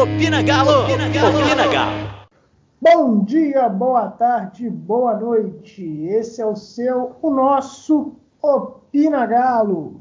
Opina 0.00 0.42
Galo! 0.42 0.84
Opina 0.84 1.10
Galo! 1.10 1.38
Opina 1.38 1.68
Galo! 1.68 2.08
Bom 2.80 3.22
dia, 3.22 3.68
boa 3.68 4.08
tarde, 4.08 4.70
boa 4.70 5.14
noite. 5.14 5.84
Esse 6.06 6.40
é 6.40 6.46
o 6.46 6.56
seu, 6.56 7.16
o 7.20 7.30
nosso 7.30 8.14
Opina 8.40 9.26
Galo. 9.26 10.00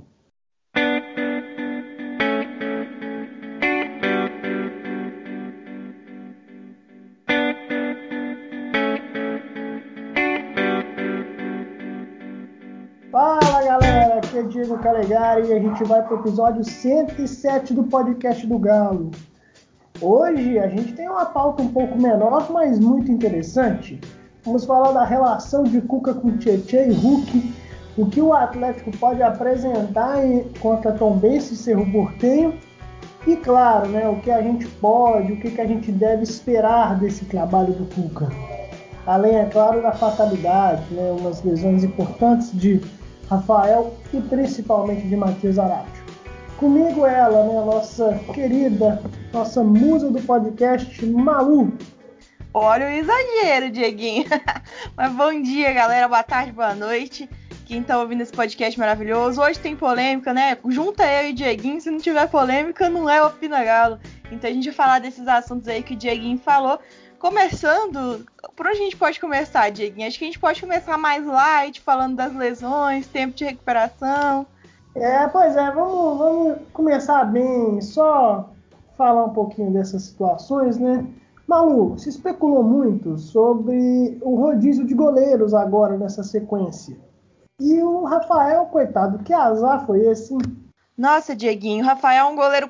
Fala 13.12 13.64
galera, 13.66 14.20
aqui 14.20 14.38
é 14.38 14.44
Diego 14.44 14.78
Calegari 14.78 15.48
e 15.50 15.54
a 15.54 15.60
gente 15.60 15.84
vai 15.84 16.02
para 16.02 16.16
o 16.16 16.20
episódio 16.22 16.64
107 16.64 17.74
do 17.74 17.84
podcast 17.84 18.48
do 18.48 18.58
Galo. 18.58 19.12
Hoje 20.02 20.58
a 20.58 20.68
gente 20.70 20.94
tem 20.94 21.10
uma 21.10 21.26
pauta 21.26 21.62
um 21.62 21.68
pouco 21.68 22.02
menor, 22.02 22.50
mas 22.50 22.80
muito 22.80 23.12
interessante. 23.12 24.00
Vamos 24.46 24.64
falar 24.64 24.94
da 24.94 25.04
relação 25.04 25.64
de 25.64 25.82
Cuca 25.82 26.14
com 26.14 26.38
Tietchan 26.38 26.86
e 26.86 26.94
Hulk, 26.94 27.54
o 27.98 28.06
que 28.06 28.22
o 28.22 28.32
Atlético 28.32 28.96
pode 28.98 29.22
apresentar 29.22 30.20
contra 30.62 30.94
Tom 30.94 31.18
Bense 31.18 31.54
e 31.54 31.58
Cerro 31.58 31.92
Portenho, 31.92 32.58
e 33.28 33.36
claro, 33.36 33.90
né, 33.90 34.08
o 34.08 34.16
que 34.22 34.32
a 34.32 34.42
gente 34.42 34.66
pode, 34.66 35.34
o 35.34 35.38
que, 35.38 35.60
a 35.60 35.66
gente 35.66 35.92
deve 35.92 36.24
esperar 36.24 36.98
desse 36.98 37.26
trabalho 37.26 37.74
do 37.74 37.86
Cuca. 37.94 38.30
Além, 39.06 39.36
é 39.36 39.46
claro, 39.46 39.82
da 39.82 39.92
fatalidade, 39.92 40.84
né, 40.92 41.14
umas 41.20 41.44
lesões 41.44 41.84
importantes 41.84 42.52
de 42.54 42.82
Rafael 43.30 43.94
e 44.14 44.22
principalmente 44.22 45.06
de 45.06 45.16
Matheus 45.18 45.60
Arábio. 45.60 45.99
Comigo 46.60 47.06
ela, 47.06 47.46
né, 47.46 47.54
nossa 47.62 48.20
querida, 48.34 49.02
nossa 49.32 49.64
musa 49.64 50.12
do 50.12 50.22
podcast, 50.22 51.06
Malu. 51.06 51.72
Olha 52.54 52.86
o 52.86 52.90
exagero, 52.90 53.72
Dieguinho. 53.72 54.26
Mas 54.94 55.10
bom 55.14 55.42
dia, 55.42 55.72
galera. 55.72 56.06
Boa 56.10 56.22
tarde, 56.22 56.52
boa 56.52 56.76
noite. 56.76 57.30
Quem 57.66 57.82
tá 57.82 57.98
ouvindo 57.98 58.24
esse 58.24 58.34
podcast 58.34 58.78
maravilhoso. 58.78 59.42
Hoje 59.42 59.58
tem 59.58 59.74
polêmica, 59.74 60.34
né? 60.34 60.58
Junta 60.68 61.06
eu 61.06 61.30
e 61.30 61.34
Dieguinho. 61.34 61.80
Se 61.80 61.90
não 61.90 62.00
tiver 62.00 62.28
polêmica, 62.28 62.90
não 62.90 63.10
é 63.10 63.24
Opina 63.24 63.64
Galo. 63.64 63.98
Então 64.30 64.50
a 64.50 64.54
gente 64.54 64.66
vai 64.66 64.74
falar 64.74 65.00
desses 65.00 65.30
assuntos 65.30 65.70
aí 65.70 65.82
que 65.82 65.94
o 65.94 65.98
Dieguinho 65.98 66.40
falou. 66.40 66.78
Começando, 67.20 68.26
por 68.54 68.68
onde 68.68 68.80
a 68.80 68.84
gente 68.84 68.98
pode 68.98 69.18
começar, 69.18 69.70
Dieguinho? 69.70 70.06
Acho 70.06 70.20
que 70.20 70.26
a 70.26 70.28
gente 70.28 70.40
pode 70.40 70.60
começar 70.60 70.98
mais 70.98 71.26
light, 71.26 71.80
falando 71.80 72.18
das 72.18 72.36
lesões, 72.36 73.08
tempo 73.08 73.34
de 73.34 73.46
recuperação. 73.46 74.46
É, 74.96 75.28
pois 75.28 75.56
é, 75.56 75.72
vamos, 75.72 76.18
vamos 76.18 76.58
começar 76.74 77.24
bem, 77.26 77.80
só 77.82 78.50
falar 78.98 79.26
um 79.26 79.34
pouquinho 79.34 79.72
dessas 79.72 80.04
situações, 80.04 80.78
né? 80.78 81.06
Malu, 81.48 81.98
se 81.98 82.10
especulou 82.10 82.64
muito 82.64 83.18
sobre 83.18 84.20
o 84.22 84.36
rodízio 84.36 84.86
de 84.86 84.94
goleiros 84.94 85.54
agora 85.54 85.98
nessa 85.98 86.22
sequência. 86.24 86.98
E 87.60 87.82
o 87.82 88.04
Rafael, 88.04 88.66
coitado, 88.68 89.24
que 89.24 89.34
azar 89.34 89.86
foi 89.86 90.06
esse? 90.06 90.38
Nossa, 90.98 91.36
Dieguinho, 91.36 91.84
o 91.84 91.88
Rafael 91.88 92.28
é 92.28 92.30
um 92.30 92.36
goleiro 92.36 92.70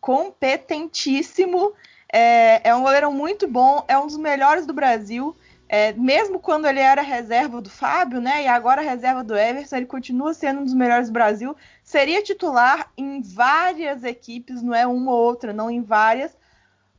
competentíssimo, 0.00 1.72
é, 2.12 2.68
é 2.68 2.74
um 2.74 2.82
goleiro 2.82 3.10
muito 3.10 3.48
bom, 3.48 3.84
é 3.88 3.98
um 3.98 4.06
dos 4.06 4.16
melhores 4.16 4.66
do 4.66 4.74
Brasil. 4.74 5.34
É, 5.68 5.92
mesmo 5.92 6.40
quando 6.40 6.66
ele 6.66 6.80
era 6.80 7.02
reserva 7.02 7.60
do 7.60 7.68
Fábio, 7.68 8.20
né, 8.20 8.44
e 8.44 8.46
agora 8.48 8.80
reserva 8.80 9.22
do 9.22 9.36
Everson, 9.36 9.76
ele 9.76 9.86
continua 9.86 10.32
sendo 10.32 10.60
um 10.60 10.64
dos 10.64 10.72
melhores 10.72 11.08
do 11.08 11.12
Brasil. 11.12 11.54
Seria 11.84 12.22
titular 12.22 12.90
em 12.96 13.20
várias 13.20 14.02
equipes, 14.02 14.62
não 14.62 14.74
é 14.74 14.86
uma 14.86 15.12
ou 15.12 15.18
outra, 15.18 15.52
não 15.52 15.70
em 15.70 15.82
várias, 15.82 16.34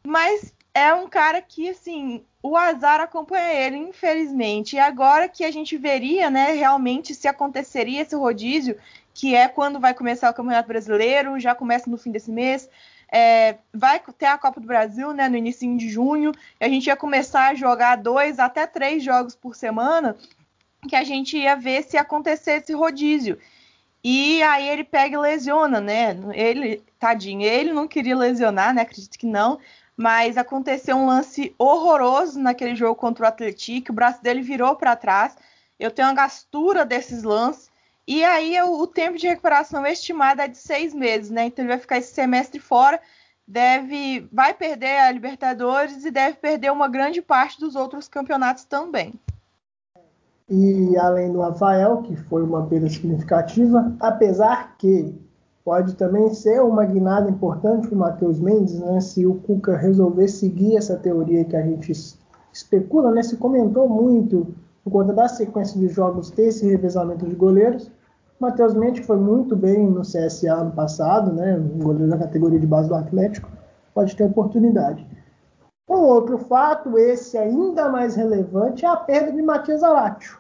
mas 0.04 0.54
é 0.74 0.94
um 0.94 1.10
cara 1.10 1.42
que, 1.42 1.70
assim, 1.70 2.24
o 2.44 2.56
azar 2.56 3.02
acompanha 3.02 3.54
ele, 3.54 3.78
infelizmente. 3.78 4.76
E 4.76 4.80
agora 4.80 5.28
que 5.28 5.44
a 5.44 5.52
gente 5.52 5.76
veria, 5.76 6.30
né, 6.30 6.52
realmente 6.52 7.16
se 7.16 7.28
aconteceria 7.28 8.02
esse 8.02 8.16
rodízio, 8.16 8.78
que 9.14 9.36
é 9.36 9.48
quando 9.48 9.80
vai 9.80 9.94
começar 9.94 10.30
o 10.30 10.34
Campeonato 10.34 10.68
Brasileiro, 10.68 11.40
já 11.40 11.56
começa 11.56 11.90
no 11.90 11.98
fim 11.98 12.12
desse 12.12 12.32
mês. 12.32 12.70
É, 13.12 13.58
vai 13.74 14.00
ter 14.18 14.28
a 14.28 14.38
Copa 14.38 14.60
do 14.60 14.68
Brasil 14.68 15.14
né, 15.14 15.28
no 15.28 15.36
início 15.36 15.76
de 15.78 15.90
junho, 15.90 16.32
e 16.60 16.66
a 16.66 16.70
gente 16.70 16.88
ia 16.88 16.96
começar 16.96 17.50
a 17.50 17.56
jogar 17.56 17.96
dois 17.98 18.40
até 18.40 18.68
três 18.68 19.04
jogos 19.04 19.36
por 19.36 19.56
semana, 19.56 20.16
que 20.88 20.96
a 20.96 21.04
gente 21.04 21.38
ia 21.38 21.56
ver 21.56 21.84
se 21.84 21.98
acontecer 21.98 22.62
esse 22.62 22.74
rodízio. 22.74 23.38
E 24.04 24.42
aí 24.44 24.68
ele 24.70 24.84
pega 24.84 25.16
e 25.16 25.20
lesiona, 25.20 25.82
né? 25.82 26.18
Ele, 26.34 26.82
tadinho, 26.98 27.42
ele 27.42 27.74
não 27.74 27.88
queria 27.88 28.16
lesionar, 28.16 28.74
né? 28.74 28.84
Acredito 28.84 29.18
que 29.18 29.26
não. 29.26 29.60
Mas 29.98 30.38
aconteceu 30.38 30.96
um 30.96 31.06
lance 31.06 31.54
horroroso 31.58 32.40
naquele 32.40 32.76
jogo 32.76 32.96
contra 32.96 33.26
o 33.26 33.28
Atlético, 33.28 33.92
o 33.92 33.96
braço 33.96 34.24
dele 34.24 34.42
virou 34.42 34.76
para 34.76 34.96
trás. 34.96 35.36
Eu 35.78 35.92
tenho 35.92 36.08
uma 36.08 36.14
gastura 36.14 36.86
desses 36.86 37.24
lances. 37.24 37.69
E 38.10 38.24
aí 38.24 38.60
o, 38.64 38.88
tempo 38.88 39.20
de 39.20 39.28
recuperação 39.28 39.86
estimado 39.86 40.42
é 40.42 40.48
de 40.48 40.58
seis 40.58 40.96
meses, 40.96 41.30
né? 41.30 41.46
Então 41.46 41.64
ele 41.64 41.74
vai 41.74 41.78
ficar 41.78 42.00
esse 42.00 42.12
semestre 42.12 42.60
fora, 42.60 43.00
deve, 43.48 44.28
vai 44.34 44.52
perder 44.52 45.02
a 45.02 45.12
Libertadores 45.12 46.04
e 46.04 46.10
deve 46.10 46.38
perder 46.38 46.72
uma 46.72 46.88
grande 46.88 47.22
parte 47.22 47.60
dos 47.60 47.76
outros 47.76 48.08
campeonatos 48.08 48.66
também. 48.66 49.14
E 50.50 50.98
além 50.98 51.32
do 51.32 51.42
Rafael, 51.42 52.02
que 52.02 52.16
foi 52.16 52.42
uma 52.42 52.66
perda 52.66 52.90
significativa, 52.90 53.96
apesar 54.00 54.76
que 54.80 55.14
pode 55.64 55.94
também 55.94 56.34
ser 56.34 56.64
uma 56.64 56.86
guinada 56.86 57.30
importante 57.30 57.90
para 57.90 57.96
o 57.96 58.00
Matheus 58.00 58.40
Mendes, 58.40 58.80
né? 58.80 59.00
Se 59.02 59.24
o 59.28 59.36
Cuca 59.36 59.78
resolver 59.78 60.28
seguir 60.30 60.78
essa 60.78 60.98
teoria 60.98 61.46
que 61.46 61.56
a 61.56 61.62
gente 61.62 61.92
especula, 62.52 63.12
né? 63.12 63.22
Se 63.22 63.38
comentou 63.38 63.88
muito 63.88 64.48
por 64.84 64.90
conta 64.90 65.14
da 65.14 65.28
sequência 65.28 65.80
de 65.80 65.90
jogos 65.90 66.32
ter 66.32 66.48
esse 66.48 66.68
revezamento 66.68 67.28
de 67.28 67.36
goleiros. 67.36 67.92
Matheus 68.40 68.74
Mendes 68.74 69.06
foi 69.06 69.18
muito 69.18 69.56
bem 69.56 69.86
no 69.86 70.02
CSA 70.02 70.54
ano 70.54 70.72
passado, 70.72 71.34
né? 71.34 71.58
Um 71.58 71.80
goleiro 71.80 72.10
da 72.10 72.18
categoria 72.18 72.60
de 72.60 72.66
base 72.66 72.88
do 72.88 72.96
Atlético, 72.96 73.52
pode 73.94 74.16
ter 74.16 74.24
oportunidade. 74.24 75.06
Um 75.90 75.98
outro 75.98 76.38
fato, 76.38 76.98
esse 76.98 77.38
ainda 77.38 77.90
mais 77.90 78.16
relevante, 78.16 78.86
é 78.86 78.88
a 78.88 78.96
perda 78.96 79.34
de 79.34 79.42
Matias 79.42 79.84
Aratio. 79.84 80.38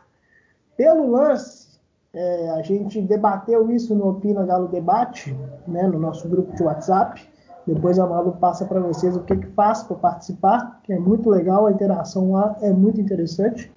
Pelo 0.78 1.12
lance, 1.12 1.80
é, 2.14 2.52
a 2.52 2.62
gente 2.62 3.02
debateu 3.02 3.70
isso 3.70 3.94
no 3.94 4.10
Opina 4.10 4.46
Galo 4.46 4.70
Debate, 4.70 5.36
né, 5.68 5.86
no 5.86 6.00
nosso 6.00 6.30
grupo 6.30 6.56
de 6.56 6.64
WhatsApp. 6.64 7.22
Depois 7.68 8.00
a 8.00 8.08
Malu 8.08 8.32
passa 8.40 8.66
para 8.66 8.80
vocês 8.80 9.16
o 9.16 9.24
que, 9.24 9.36
que 9.36 9.48
faz 9.48 9.84
para 9.84 9.98
participar, 9.98 10.80
que 10.84 10.94
é 10.94 10.98
muito 10.98 11.30
legal, 11.30 11.68
a 11.68 11.72
interação 11.72 12.32
lá 12.32 12.56
é 12.62 12.72
muito 12.72 13.02
interessante. 13.02 13.72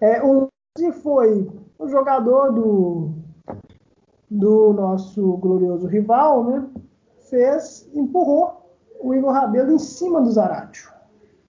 É, 0.00 0.22
o 0.22 0.48
foi 1.02 1.48
o 1.78 1.86
jogador 1.86 2.50
do, 2.50 3.10
do 4.34 4.72
nosso 4.72 5.36
glorioso 5.36 5.86
rival, 5.86 6.44
né, 6.44 6.66
fez, 7.30 7.88
empurrou 7.94 8.68
o 9.00 9.14
Igor 9.14 9.32
Rabelo 9.32 9.72
em 9.72 9.78
cima 9.78 10.20
do 10.20 10.30
Zaratio. 10.30 10.90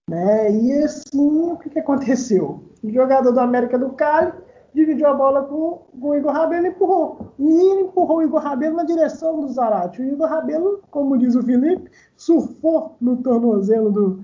Né? 0.08 0.52
E 0.52 0.84
assim, 0.84 1.52
o 1.52 1.58
que, 1.58 1.70
que 1.70 1.80
aconteceu? 1.80 2.64
O 2.84 2.92
jogador 2.92 3.32
do 3.32 3.40
América 3.40 3.80
do 3.80 3.90
Cali 3.94 4.32
dividiu 4.72 5.08
a 5.08 5.14
bola 5.16 5.44
com, 5.44 5.82
com 6.00 6.10
o 6.10 6.16
Igor 6.16 6.32
Rabelo 6.32 6.68
e 6.68 6.70
empurrou. 6.70 7.34
E 7.40 7.82
empurrou 7.82 8.18
o 8.18 8.24
Igor 8.24 8.42
Rabelo 8.42 8.76
na 8.76 8.84
direção 8.84 9.40
do 9.40 9.48
Zaratio. 9.48 10.06
E 10.06 10.10
o 10.10 10.14
Igor 10.14 10.28
Rabelo, 10.28 10.82
como 10.92 11.18
diz 11.18 11.34
o 11.34 11.42
Felipe, 11.42 11.90
surfou 12.16 12.96
no 13.02 13.18
tornozelo 13.18 13.92
do, 13.92 14.24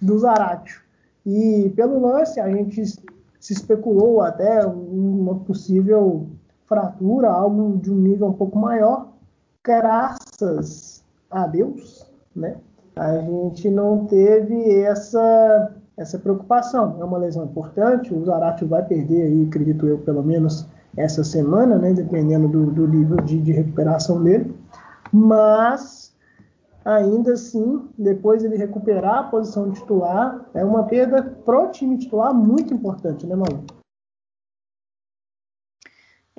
do 0.00 0.18
Zaratio. 0.18 0.80
E 1.26 1.72
pelo 1.74 2.00
lance, 2.00 2.38
a 2.38 2.48
gente 2.48 2.86
se 2.86 3.52
especulou 3.52 4.20
até 4.20 4.64
uma 4.64 5.34
possível 5.40 6.28
fratura, 6.70 7.28
algo 7.28 7.76
de 7.78 7.90
um 7.90 7.96
nível 7.96 8.28
um 8.28 8.32
pouco 8.32 8.56
maior, 8.56 9.08
graças 9.64 11.04
a 11.28 11.48
Deus, 11.48 12.06
né? 12.34 12.58
A 12.94 13.18
gente 13.18 13.68
não 13.68 14.06
teve 14.06 14.80
essa 14.82 15.74
essa 15.96 16.18
preocupação. 16.18 16.96
É 16.98 17.04
uma 17.04 17.18
lesão 17.18 17.44
importante, 17.44 18.14
o 18.14 18.24
Zarate 18.24 18.64
vai 18.64 18.82
perder 18.82 19.22
aí, 19.22 19.46
acredito 19.46 19.86
eu, 19.86 19.98
pelo 19.98 20.22
menos 20.22 20.66
essa 20.96 21.22
semana, 21.24 21.76
né? 21.76 21.92
Dependendo 21.92 22.48
do, 22.48 22.70
do 22.70 22.86
nível 22.86 23.16
de, 23.18 23.38
de 23.38 23.52
recuperação 23.52 24.22
dele. 24.22 24.54
Mas 25.12 26.14
ainda 26.84 27.32
assim, 27.32 27.82
depois 27.98 28.44
ele 28.44 28.56
recuperar 28.56 29.18
a 29.18 29.22
posição 29.24 29.70
titular, 29.72 30.46
é 30.54 30.64
uma 30.64 30.84
perda 30.84 31.22
pro 31.44 31.68
time 31.68 31.98
titular 31.98 32.32
muito 32.32 32.72
importante, 32.72 33.26
né, 33.26 33.34
Malu? 33.34 33.64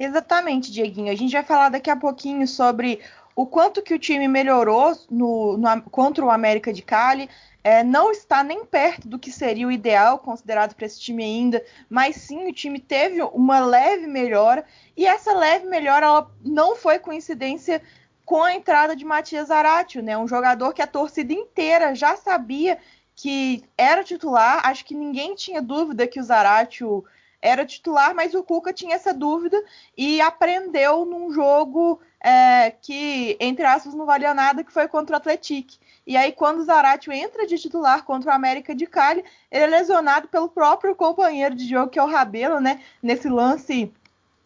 Exatamente, 0.04 0.72
Dieguinho. 0.72 1.12
A 1.12 1.16
gente 1.16 1.32
vai 1.32 1.44
falar 1.44 1.70
daqui 1.70 1.88
a 1.88 1.96
pouquinho 1.96 2.48
sobre 2.48 3.00
o 3.36 3.46
quanto 3.46 3.84
que 3.84 3.94
o 3.94 4.00
time 4.00 4.28
melhorou 4.28 4.98
no, 5.12 5.56
no 5.58 5.82
contra 5.84 6.26
o 6.26 6.32
América 6.32 6.74
de 6.74 6.82
Cali. 6.82 7.30
É, 7.64 7.84
não 7.84 8.12
está 8.12 8.44
nem 8.44 8.66
perto 8.66 9.08
do 9.08 9.20
que 9.20 9.32
seria 9.32 9.68
o 9.68 9.72
ideal 9.72 10.18
considerado 10.18 10.74
para 10.74 10.88
esse 10.88 11.00
time 11.00 11.24
ainda, 11.24 11.64
mas 11.88 12.16
sim 12.16 12.50
o 12.50 12.52
time 12.52 12.80
teve 12.80 13.22
uma 13.22 13.60
leve 13.60 14.08
melhora 14.08 14.66
e 14.98 15.06
essa 15.06 15.34
leve 15.34 15.68
melhora 15.68 16.08
ela 16.08 16.32
não 16.44 16.76
foi 16.76 16.98
coincidência 16.98 17.80
com 18.26 18.42
a 18.42 18.56
entrada 18.56 18.96
de 18.96 19.06
Matias 19.06 19.50
Zaratio, 19.50 20.02
né? 20.02 20.18
Um 20.18 20.28
jogador 20.28 20.74
que 20.74 20.82
a 20.82 20.88
torcida 20.88 21.32
inteira 21.32 21.94
já 21.94 22.18
sabia 22.18 22.80
que 23.16 23.64
era 23.78 24.04
titular. 24.04 24.66
Acho 24.66 24.84
que 24.84 24.96
ninguém 24.96 25.36
tinha 25.36 25.62
dúvida 25.62 26.08
que 26.08 26.20
o 26.20 26.24
Zaratio 26.24 27.06
era 27.42 27.66
titular, 27.66 28.14
mas 28.14 28.36
o 28.36 28.44
Cuca 28.44 28.72
tinha 28.72 28.96
essa 28.96 29.14
dúvida 29.14 29.62
e 29.98 30.22
aprendeu 30.22 31.06
num 31.06 31.32
jogo 31.32 32.00
é, 32.24 32.72
que, 32.72 33.36
entre 33.40 33.66
aspas, 33.66 33.96
não 33.96 34.06
valia 34.06 34.34
nada, 34.34 34.64
que 34.64 34.72
foi 34.72 34.88
contra 34.88 35.16
o 35.16 35.18
Atlético. 35.18 35.74
E 36.06 36.16
aí, 36.16 36.32
quando 36.32 36.60
o 36.60 36.64
Zaratio 36.64 37.12
entra 37.12 37.48
de 37.48 37.58
titular 37.58 38.04
contra 38.04 38.32
o 38.32 38.34
América 38.34 38.76
de 38.76 38.86
Cali, 38.86 39.24
ele 39.50 39.64
é 39.64 39.68
lesionado 39.68 40.28
pelo 40.28 40.50
próprio 40.50 40.96
companheiro 40.96 41.56
de 41.56 41.68
jogo, 41.68 41.90
que 41.90 42.00
é 42.00 42.04
o 42.04 42.08
Rabelo, 42.08 42.60
né? 42.60 42.82
Nesse 43.02 43.28
lance 43.28 43.92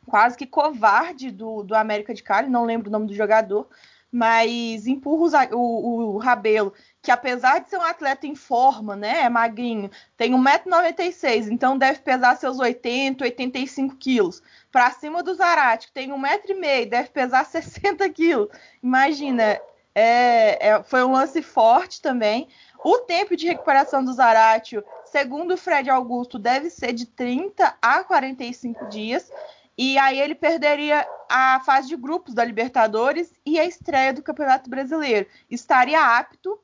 quase 0.05 0.37
que 0.37 0.45
covarde 0.45 1.31
do, 1.31 1.63
do 1.63 1.75
América 1.75 2.13
de 2.13 2.23
Cali, 2.23 2.49
não 2.49 2.63
lembro 2.63 2.89
o 2.89 2.91
nome 2.91 3.07
do 3.07 3.13
jogador, 3.13 3.67
mas 4.11 4.87
empurra 4.87 5.49
o, 5.51 5.57
o, 5.57 6.15
o 6.15 6.17
Rabelo, 6.17 6.73
que 7.05 7.11
apesar 7.11 7.59
de 7.59 7.69
ser 7.69 7.77
um 7.77 7.83
atleta 7.83 8.25
em 8.25 8.35
forma, 8.35 8.95
né, 8.95 9.21
é 9.21 9.29
magrinho, 9.29 9.91
tem 10.17 10.31
1,96m, 10.31 11.51
então 11.51 11.77
deve 11.77 11.99
pesar 11.99 12.35
seus 12.35 12.57
80, 12.59 13.23
85 13.23 13.95
quilos. 13.97 14.41
Para 14.71 14.89
cima 14.89 15.21
do 15.21 15.35
Zarate, 15.35 15.87
que 15.87 15.93
tem 15.93 16.09
1,5m, 16.09 16.89
deve 16.89 17.09
pesar 17.09 17.45
60 17.45 18.09
quilos. 18.09 18.49
Imagina, 18.81 19.61
é, 19.93 20.67
é, 20.67 20.83
foi 20.83 21.03
um 21.03 21.11
lance 21.11 21.43
forte 21.43 22.01
também. 22.01 22.47
O 22.83 22.97
tempo 22.97 23.35
de 23.35 23.45
recuperação 23.47 24.03
do 24.03 24.11
Zaratio, 24.11 24.83
segundo 25.05 25.53
o 25.53 25.57
Fred 25.57 25.87
Augusto, 25.91 26.39
deve 26.39 26.71
ser 26.71 26.91
de 26.91 27.05
30 27.05 27.77
a 27.79 28.03
45 28.03 28.87
dias. 28.87 29.31
E 29.77 29.97
aí 29.99 30.19
ele 30.19 30.33
perderia 30.33 31.07
a 31.29 31.59
fase 31.59 31.87
de 31.87 31.95
grupos 31.97 32.33
da 32.33 32.43
Libertadores 32.43 33.31
e 33.45 33.59
a 33.59 33.65
estreia 33.65 34.11
do 34.11 34.23
Campeonato 34.23 34.69
Brasileiro. 34.69 35.27
Estaria 35.51 36.17
apto, 36.17 36.59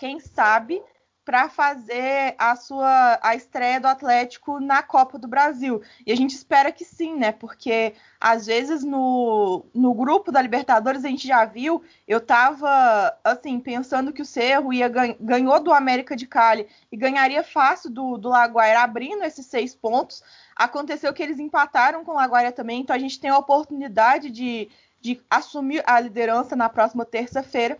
quem 0.00 0.18
sabe, 0.18 0.82
para 1.26 1.50
fazer 1.50 2.34
a 2.38 2.56
sua 2.56 3.18
a 3.22 3.36
estreia 3.36 3.78
do 3.78 3.86
Atlético 3.86 4.58
na 4.58 4.82
Copa 4.82 5.18
do 5.18 5.28
Brasil. 5.28 5.82
E 6.06 6.10
a 6.10 6.16
gente 6.16 6.34
espera 6.34 6.72
que 6.72 6.86
sim, 6.86 7.14
né? 7.14 7.32
Porque 7.32 7.94
às 8.18 8.46
vezes 8.46 8.82
no, 8.82 9.66
no 9.74 9.92
grupo 9.92 10.32
da 10.32 10.40
Libertadores 10.40 11.04
a 11.04 11.08
gente 11.08 11.28
já 11.28 11.44
viu, 11.44 11.84
eu 12.08 12.18
tava 12.18 13.14
assim, 13.22 13.60
pensando 13.60 14.12
que 14.12 14.22
o 14.22 14.24
Cerro 14.24 14.72
ia 14.72 14.88
ganhou 14.88 15.60
do 15.60 15.72
América 15.72 16.16
de 16.16 16.26
Cali 16.26 16.66
e 16.90 16.96
ganharia 16.96 17.44
fácil 17.44 17.90
do, 17.90 18.16
do 18.16 18.30
Laguaira 18.30 18.80
abrindo 18.80 19.22
esses 19.22 19.44
seis 19.44 19.74
pontos. 19.74 20.22
Aconteceu 20.56 21.12
que 21.12 21.22
eles 21.22 21.38
empataram 21.38 22.04
com 22.04 22.12
o 22.12 22.16
Laguaira 22.16 22.50
também, 22.50 22.80
então 22.80 22.96
a 22.96 22.98
gente 22.98 23.20
tem 23.20 23.30
a 23.30 23.38
oportunidade 23.38 24.30
de, 24.30 24.70
de 24.98 25.20
assumir 25.28 25.84
a 25.86 26.00
liderança 26.00 26.56
na 26.56 26.70
próxima 26.70 27.04
terça-feira. 27.04 27.78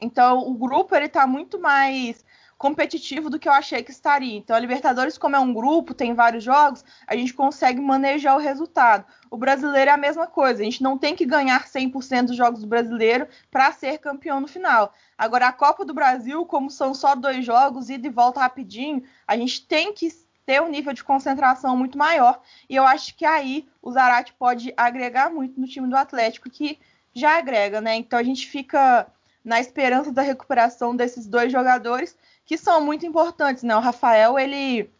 Então 0.00 0.38
o 0.38 0.54
grupo 0.54 0.94
ele 0.94 1.08
tá 1.08 1.26
muito 1.26 1.60
mais 1.60 2.24
competitivo 2.58 3.28
do 3.28 3.38
que 3.38 3.48
eu 3.48 3.52
achei 3.52 3.82
que 3.82 3.90
estaria. 3.90 4.36
Então, 4.36 4.56
a 4.56 4.58
Libertadores, 4.58 5.18
como 5.18 5.36
é 5.36 5.38
um 5.38 5.52
grupo, 5.52 5.92
tem 5.92 6.14
vários 6.14 6.42
jogos, 6.42 6.84
a 7.06 7.14
gente 7.14 7.34
consegue 7.34 7.80
manejar 7.80 8.34
o 8.34 8.40
resultado. 8.40 9.04
O 9.30 9.36
brasileiro 9.36 9.90
é 9.90 9.94
a 9.94 9.98
mesma 9.98 10.26
coisa, 10.26 10.62
a 10.62 10.64
gente 10.64 10.82
não 10.82 10.96
tem 10.96 11.14
que 11.14 11.26
ganhar 11.26 11.66
100% 11.66 12.26
dos 12.26 12.36
jogos 12.36 12.60
do 12.60 12.66
brasileiro 12.66 13.28
para 13.50 13.72
ser 13.72 13.98
campeão 13.98 14.40
no 14.40 14.48
final. 14.48 14.92
Agora, 15.18 15.48
a 15.48 15.52
Copa 15.52 15.84
do 15.84 15.94
Brasil, 15.94 16.44
como 16.46 16.70
são 16.70 16.94
só 16.94 17.14
dois 17.14 17.44
jogos, 17.44 17.90
ida 17.90 18.06
e 18.06 18.10
volta 18.10 18.40
rapidinho, 18.40 19.02
a 19.26 19.36
gente 19.36 19.66
tem 19.66 19.92
que 19.92 20.08
ter 20.46 20.62
um 20.62 20.68
nível 20.68 20.92
de 20.92 21.04
concentração 21.04 21.76
muito 21.76 21.98
maior. 21.98 22.40
E 22.70 22.76
eu 22.76 22.86
acho 22.86 23.14
que 23.16 23.26
aí 23.26 23.68
o 23.82 23.90
Zarate 23.90 24.32
pode 24.32 24.72
agregar 24.76 25.28
muito 25.28 25.60
no 25.60 25.66
time 25.66 25.88
do 25.88 25.96
Atlético, 25.96 26.48
que 26.48 26.78
já 27.12 27.36
agrega, 27.36 27.80
né? 27.80 27.96
Então 27.96 28.18
a 28.18 28.22
gente 28.22 28.46
fica 28.46 29.06
na 29.46 29.60
esperança 29.60 30.10
da 30.10 30.22
recuperação 30.22 30.96
desses 30.96 31.24
dois 31.24 31.52
jogadores 31.52 32.16
que 32.44 32.58
são 32.58 32.84
muito 32.84 33.06
importantes, 33.06 33.62
né? 33.62 33.76
O 33.76 33.80
Rafael, 33.80 34.36
ele 34.36 34.90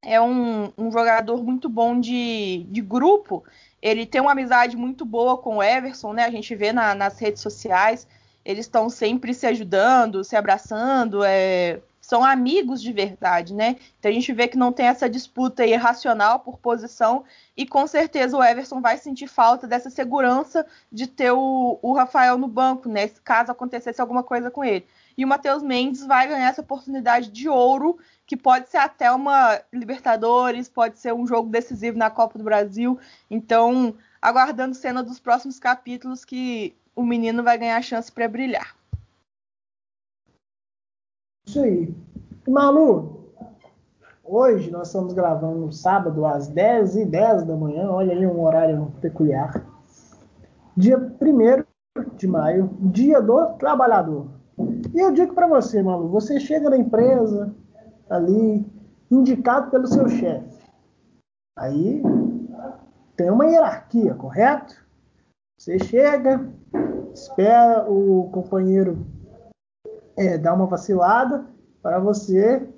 é 0.00 0.18
um, 0.18 0.72
um 0.78 0.90
jogador 0.90 1.44
muito 1.44 1.68
bom 1.68 2.00
de, 2.00 2.66
de 2.70 2.80
grupo, 2.80 3.44
ele 3.82 4.06
tem 4.06 4.18
uma 4.18 4.32
amizade 4.32 4.74
muito 4.74 5.04
boa 5.04 5.36
com 5.36 5.58
o 5.58 5.62
Everson, 5.62 6.14
né? 6.14 6.24
A 6.24 6.30
gente 6.30 6.54
vê 6.54 6.72
na, 6.72 6.94
nas 6.94 7.18
redes 7.18 7.42
sociais, 7.42 8.08
eles 8.42 8.64
estão 8.64 8.88
sempre 8.88 9.34
se 9.34 9.46
ajudando, 9.46 10.24
se 10.24 10.34
abraçando, 10.34 11.22
é, 11.22 11.80
são 12.10 12.24
amigos 12.24 12.82
de 12.82 12.92
verdade, 12.92 13.54
né? 13.54 13.76
Então 14.00 14.10
a 14.10 14.14
gente 14.14 14.32
vê 14.32 14.48
que 14.48 14.58
não 14.58 14.72
tem 14.72 14.86
essa 14.86 15.08
disputa 15.08 15.64
irracional 15.64 16.40
por 16.40 16.58
posição 16.58 17.22
e 17.56 17.64
com 17.64 17.86
certeza 17.86 18.36
o 18.36 18.42
Everson 18.42 18.80
vai 18.80 18.98
sentir 18.98 19.28
falta 19.28 19.64
dessa 19.64 19.88
segurança 19.90 20.66
de 20.90 21.06
ter 21.06 21.30
o, 21.30 21.78
o 21.80 21.92
Rafael 21.92 22.36
no 22.36 22.48
banco, 22.48 22.88
né? 22.88 23.06
Caso 23.22 23.52
acontecesse 23.52 24.00
alguma 24.00 24.24
coisa 24.24 24.50
com 24.50 24.64
ele 24.64 24.84
e 25.16 25.24
o 25.24 25.28
Matheus 25.28 25.62
Mendes 25.62 26.04
vai 26.04 26.26
ganhar 26.26 26.48
essa 26.48 26.62
oportunidade 26.62 27.30
de 27.30 27.48
ouro, 27.48 27.96
que 28.26 28.36
pode 28.36 28.68
ser 28.68 28.78
até 28.78 29.08
uma 29.12 29.60
Libertadores, 29.72 30.68
pode 30.68 30.98
ser 30.98 31.14
um 31.14 31.24
jogo 31.28 31.48
decisivo 31.48 31.96
na 31.96 32.10
Copa 32.10 32.38
do 32.38 32.44
Brasil. 32.44 32.98
Então, 33.30 33.94
aguardando 34.20 34.74
cena 34.74 35.00
dos 35.00 35.20
próximos 35.20 35.60
capítulos 35.60 36.24
que 36.24 36.74
o 36.96 37.04
menino 37.04 37.44
vai 37.44 37.56
ganhar 37.56 37.76
a 37.76 37.82
chance 37.82 38.10
para 38.10 38.26
brilhar. 38.26 38.79
Isso 41.50 41.60
aí. 41.62 41.92
Malu, 42.46 43.24
hoje 44.22 44.70
nós 44.70 44.86
estamos 44.86 45.12
gravando 45.12 45.58
no 45.58 45.72
sábado 45.72 46.24
às 46.24 46.46
10 46.46 46.94
e 46.94 47.04
10 47.04 47.42
da 47.42 47.56
manhã, 47.56 47.90
olha 47.90 48.12
aí 48.12 48.24
um 48.24 48.40
horário 48.40 48.92
peculiar. 49.00 49.66
Dia 50.76 50.96
1 50.96 51.64
de 52.14 52.28
maio, 52.28 52.70
dia 52.80 53.20
do 53.20 53.46
trabalhador. 53.54 54.28
E 54.94 55.00
eu 55.00 55.10
digo 55.10 55.34
para 55.34 55.48
você, 55.48 55.82
Malu, 55.82 56.06
você 56.06 56.38
chega 56.38 56.70
na 56.70 56.78
empresa 56.78 57.52
ali, 58.08 58.64
indicado 59.10 59.72
pelo 59.72 59.88
seu 59.88 60.08
chefe. 60.08 60.64
Aí 61.58 62.00
tem 63.16 63.28
uma 63.28 63.46
hierarquia, 63.46 64.14
correto? 64.14 64.76
Você 65.58 65.80
chega, 65.80 66.48
espera 67.12 67.90
o 67.90 68.30
companheiro 68.30 69.04
é, 70.16 70.36
dar 70.38 70.54
uma 70.54 70.66
vacilada 70.66 71.44
para 71.82 71.98
você 71.98 72.68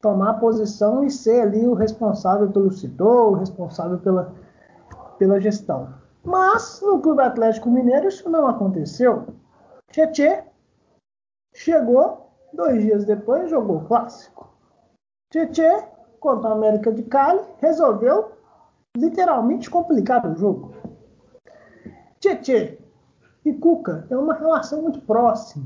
tomar 0.00 0.34
posição 0.34 1.04
e 1.04 1.10
ser 1.10 1.40
ali 1.40 1.66
o 1.66 1.74
responsável 1.74 2.50
pelo 2.50 2.70
setor, 2.70 3.32
o 3.32 3.34
responsável 3.34 3.98
pela, 3.98 4.34
pela 5.18 5.40
gestão. 5.40 5.94
Mas 6.24 6.80
no 6.82 7.00
Clube 7.00 7.22
Atlético 7.22 7.70
Mineiro 7.70 8.08
isso 8.08 8.28
não 8.28 8.46
aconteceu. 8.46 9.26
Tietê 9.90 10.44
Chegou, 11.56 12.32
dois 12.52 12.82
dias 12.82 13.06
depois 13.06 13.48
jogou 13.48 13.78
o 13.78 13.84
clássico. 13.86 14.54
Tietê, 15.32 15.84
contra 16.20 16.50
a 16.50 16.52
América 16.52 16.92
de 16.92 17.02
Cali, 17.04 17.40
resolveu 17.58 18.32
literalmente 18.94 19.70
complicar 19.70 20.26
o 20.26 20.36
jogo. 20.36 20.74
Tietê 22.20 22.78
e 23.42 23.54
Cuca 23.54 24.04
têm 24.06 24.18
uma 24.18 24.34
relação 24.34 24.82
muito 24.82 25.00
próxima. 25.00 25.64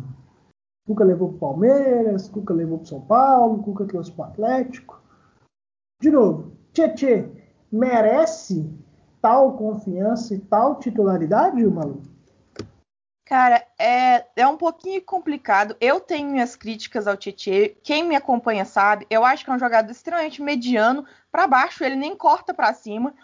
Cuca 0.87 1.05
levou 1.05 1.29
para 1.29 1.37
o 1.37 1.41
Palmeiras, 1.41 2.29
Cuca 2.29 2.55
levou 2.55 2.79
para 2.79 2.89
São 2.89 3.01
Paulo, 3.01 3.63
Cuca 3.63 3.85
trouxe 3.85 4.11
para 4.13 4.27
o 4.27 4.29
Atlético. 4.29 5.01
De 6.01 6.11
novo, 6.11 6.53
Tietê 6.73 7.29
merece 7.71 8.69
tal 9.21 9.57
confiança 9.57 10.35
e 10.35 10.39
tal 10.39 10.79
titularidade, 10.79 11.65
Malu? 11.67 12.03
Cara, 13.31 13.65
é, 13.79 14.27
é 14.35 14.47
um 14.49 14.57
pouquinho 14.57 15.01
complicado. 15.03 15.77
Eu 15.81 16.01
tenho 16.01 16.29
minhas 16.29 16.57
críticas 16.57 17.07
ao 17.07 17.17
Tietchan. 17.17 17.77
Quem 17.81 18.03
me 18.03 18.17
acompanha 18.17 18.65
sabe. 18.65 19.07
Eu 19.09 19.25
acho 19.25 19.45
que 19.45 19.51
é 19.53 19.55
um 19.55 19.59
jogador 19.59 19.89
extremamente 19.89 20.43
mediano 20.43 21.05
para 21.31 21.47
baixo. 21.47 21.85
Ele 21.85 21.95
nem 21.95 22.17
corta 22.17 22.53
para 22.53 22.75
cima. 22.75 23.15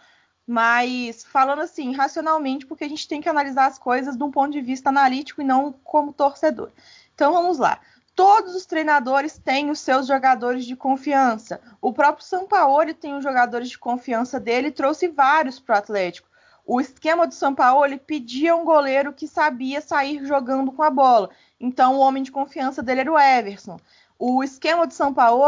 Mas 0.47 1.25
falando 1.25 1.63
assim, 1.63 1.93
racionalmente, 1.93 2.67
porque 2.67 2.85
a 2.85 2.89
gente 2.89 3.09
tem 3.09 3.21
que 3.21 3.29
analisar 3.29 3.67
as 3.67 3.81
coisas 3.81 4.17
de 4.17 4.23
um 4.23 4.31
ponto 4.31 4.53
de 4.53 4.61
vista 4.61 4.91
analítico 4.91 5.43
e 5.43 5.45
não 5.45 5.73
como 5.73 6.13
torcedor. 6.13 6.71
Então 7.17 7.33
vamos 7.33 7.57
lá. 7.57 7.81
Todos 8.15 8.55
os 8.55 8.67
treinadores 8.67 9.39
têm 9.39 9.71
os 9.71 9.81
seus 9.81 10.07
jogadores 10.07 10.67
de 10.67 10.77
confiança. 10.77 11.59
O 11.81 11.91
próprio 11.91 12.27
Sampaoli 12.27 12.93
tem 12.93 13.15
os 13.15 13.25
jogadores 13.25 13.71
de 13.71 13.79
confiança 13.79 14.39
dele 14.39 14.69
e 14.69 14.71
trouxe 14.71 15.09
vários 15.09 15.59
para 15.59 15.77
o 15.77 15.79
Atlético. 15.79 16.29
O 16.67 16.79
esquema 16.79 17.27
do 17.27 17.35
ele 17.87 17.97
pedia 17.97 18.55
um 18.55 18.67
goleiro 18.67 19.15
que 19.15 19.27
sabia 19.27 19.81
sair 19.81 20.27
jogando 20.27 20.71
com 20.71 20.83
a 20.83 20.91
bola. 20.91 21.31
Então 21.59 21.95
o 21.95 22.01
homem 22.01 22.23
de 22.23 22.31
confiança 22.31 22.83
dele 22.83 23.01
era 23.01 23.13
o 23.13 23.19
Everson. 23.19 23.81
O 24.19 24.45
esquema 24.45 24.87
do 24.87 24.93
São 24.93 25.15
Paulo 25.15 25.43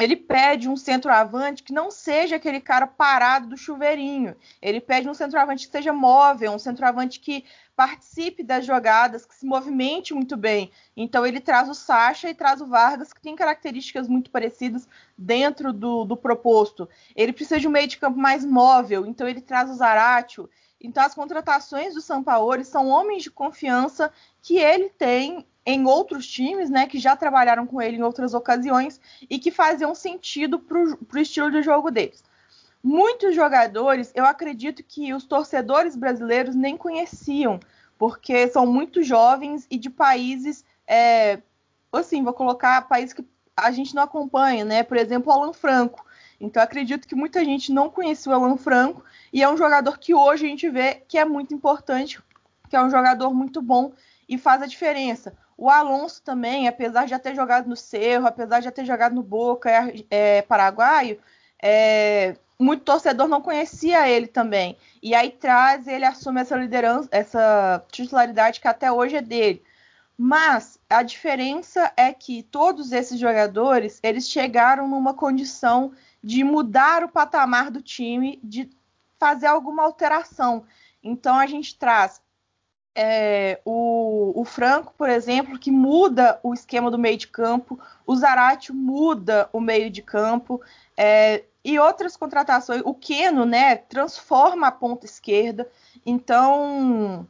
ele 0.00 0.14
pede 0.14 0.68
um 0.68 0.76
centroavante 0.76 1.62
que 1.64 1.72
não 1.72 1.90
seja 1.90 2.36
aquele 2.36 2.60
cara 2.60 2.86
parado 2.86 3.48
do 3.48 3.56
chuveirinho. 3.56 4.36
Ele 4.62 4.80
pede 4.80 5.08
um 5.08 5.14
centroavante 5.14 5.66
que 5.66 5.72
seja 5.72 5.92
móvel, 5.92 6.52
um 6.52 6.58
centroavante 6.58 7.18
que 7.18 7.44
participe 7.78 8.42
das 8.42 8.66
jogadas, 8.66 9.24
que 9.24 9.36
se 9.36 9.46
movimente 9.46 10.12
muito 10.12 10.36
bem. 10.36 10.72
Então 10.96 11.24
ele 11.24 11.38
traz 11.38 11.68
o 11.68 11.74
Sacha 11.74 12.28
e 12.28 12.34
traz 12.34 12.60
o 12.60 12.66
Vargas, 12.66 13.12
que 13.12 13.20
tem 13.20 13.36
características 13.36 14.08
muito 14.08 14.32
parecidas 14.32 14.88
dentro 15.16 15.72
do, 15.72 16.04
do 16.04 16.16
proposto. 16.16 16.88
Ele 17.14 17.32
precisa 17.32 17.60
de 17.60 17.68
um 17.68 17.70
meio 17.70 17.86
de 17.86 17.96
campo 17.96 18.18
mais 18.18 18.44
móvel, 18.44 19.06
então 19.06 19.28
ele 19.28 19.40
traz 19.40 19.70
o 19.70 19.76
Zaratio. 19.76 20.50
Então, 20.80 21.04
as 21.04 21.14
contratações 21.14 21.94
do 21.94 22.00
Sampaoli 22.00 22.64
são 22.64 22.88
homens 22.88 23.22
de 23.22 23.30
confiança 23.30 24.12
que 24.42 24.58
ele 24.58 24.88
tem 24.88 25.46
em 25.64 25.86
outros 25.86 26.26
times, 26.26 26.68
né, 26.68 26.84
que 26.88 26.98
já 26.98 27.14
trabalharam 27.14 27.64
com 27.64 27.80
ele 27.80 27.98
em 27.98 28.02
outras 28.02 28.34
ocasiões 28.34 29.00
e 29.30 29.38
que 29.38 29.52
faziam 29.52 29.94
sentido 29.94 30.58
para 30.58 30.80
o 30.80 31.18
estilo 31.18 31.48
de 31.52 31.62
jogo 31.62 31.92
deles. 31.92 32.24
Muitos 32.82 33.34
jogadores, 33.34 34.12
eu 34.14 34.24
acredito 34.24 34.82
que 34.82 35.12
os 35.12 35.24
torcedores 35.24 35.96
brasileiros 35.96 36.54
nem 36.54 36.76
conheciam, 36.76 37.58
porque 37.98 38.46
são 38.48 38.64
muito 38.66 39.02
jovens 39.02 39.66
e 39.70 39.76
de 39.76 39.90
países, 39.90 40.64
é, 40.86 41.40
assim, 41.92 42.22
vou 42.22 42.32
colocar 42.32 42.82
países 42.82 43.12
que 43.12 43.24
a 43.56 43.70
gente 43.72 43.94
não 43.94 44.04
acompanha, 44.04 44.64
né? 44.64 44.82
Por 44.84 44.96
exemplo, 44.96 45.32
Alan 45.32 45.52
Franco. 45.52 46.06
Então, 46.40 46.62
acredito 46.62 47.08
que 47.08 47.16
muita 47.16 47.44
gente 47.44 47.72
não 47.72 47.90
conhecia 47.90 48.30
o 48.30 48.34
Alan 48.34 48.56
Franco 48.56 49.02
e 49.32 49.42
é 49.42 49.48
um 49.50 49.56
jogador 49.56 49.98
que 49.98 50.14
hoje 50.14 50.46
a 50.46 50.48
gente 50.48 50.70
vê 50.70 51.02
que 51.08 51.18
é 51.18 51.24
muito 51.24 51.52
importante, 51.52 52.22
que 52.70 52.76
é 52.76 52.82
um 52.82 52.90
jogador 52.90 53.34
muito 53.34 53.60
bom 53.60 53.92
e 54.28 54.38
faz 54.38 54.62
a 54.62 54.66
diferença. 54.66 55.36
O 55.56 55.68
Alonso 55.68 56.22
também, 56.22 56.68
apesar 56.68 57.04
de 57.04 57.10
já 57.10 57.18
ter 57.18 57.34
jogado 57.34 57.68
no 57.68 57.74
Cerro, 57.74 58.28
apesar 58.28 58.60
de 58.60 58.66
já 58.66 58.70
ter 58.70 58.84
jogado 58.84 59.14
no 59.14 59.22
Boca, 59.24 59.68
é, 59.68 60.04
é 60.08 60.42
paraguaio, 60.42 61.18
é, 61.60 62.36
muito 62.58 62.84
torcedor 62.84 63.28
não 63.28 63.40
conhecia 63.40 64.08
ele 64.08 64.26
também. 64.26 64.76
E 65.02 65.14
aí 65.14 65.30
traz, 65.30 65.86
ele 65.86 66.04
assume 66.04 66.40
essa 66.40 66.56
liderança, 66.56 67.08
essa 67.12 67.84
titularidade 67.90 68.60
que 68.60 68.68
até 68.68 68.90
hoje 68.90 69.16
é 69.16 69.22
dele. 69.22 69.62
Mas 70.16 70.80
a 70.90 71.04
diferença 71.04 71.92
é 71.96 72.12
que 72.12 72.42
todos 72.42 72.90
esses 72.90 73.20
jogadores, 73.20 74.00
eles 74.02 74.28
chegaram 74.28 74.88
numa 74.88 75.14
condição 75.14 75.92
de 76.22 76.42
mudar 76.42 77.04
o 77.04 77.08
patamar 77.08 77.70
do 77.70 77.80
time, 77.80 78.40
de 78.42 78.68
fazer 79.16 79.46
alguma 79.46 79.84
alteração. 79.84 80.64
Então 81.02 81.36
a 81.36 81.46
gente 81.46 81.78
traz 81.78 82.20
é, 82.96 83.60
o, 83.64 84.32
o, 84.34 84.44
Franco, 84.44 84.92
por 84.98 85.08
exemplo, 85.08 85.56
que 85.56 85.70
muda 85.70 86.40
o 86.42 86.52
esquema 86.52 86.90
do 86.90 86.98
meio 86.98 87.16
de 87.16 87.28
campo, 87.28 87.78
o 88.04 88.16
Zarate 88.16 88.72
muda 88.72 89.48
o 89.52 89.60
meio 89.60 89.88
de 89.88 90.02
campo, 90.02 90.60
é, 90.96 91.44
e 91.68 91.78
outras 91.78 92.16
contratações. 92.16 92.82
O 92.84 92.94
Keno, 92.94 93.44
né, 93.44 93.76
transforma 93.76 94.68
a 94.68 94.72
ponta 94.72 95.06
esquerda. 95.06 95.70
Então, 96.04 97.26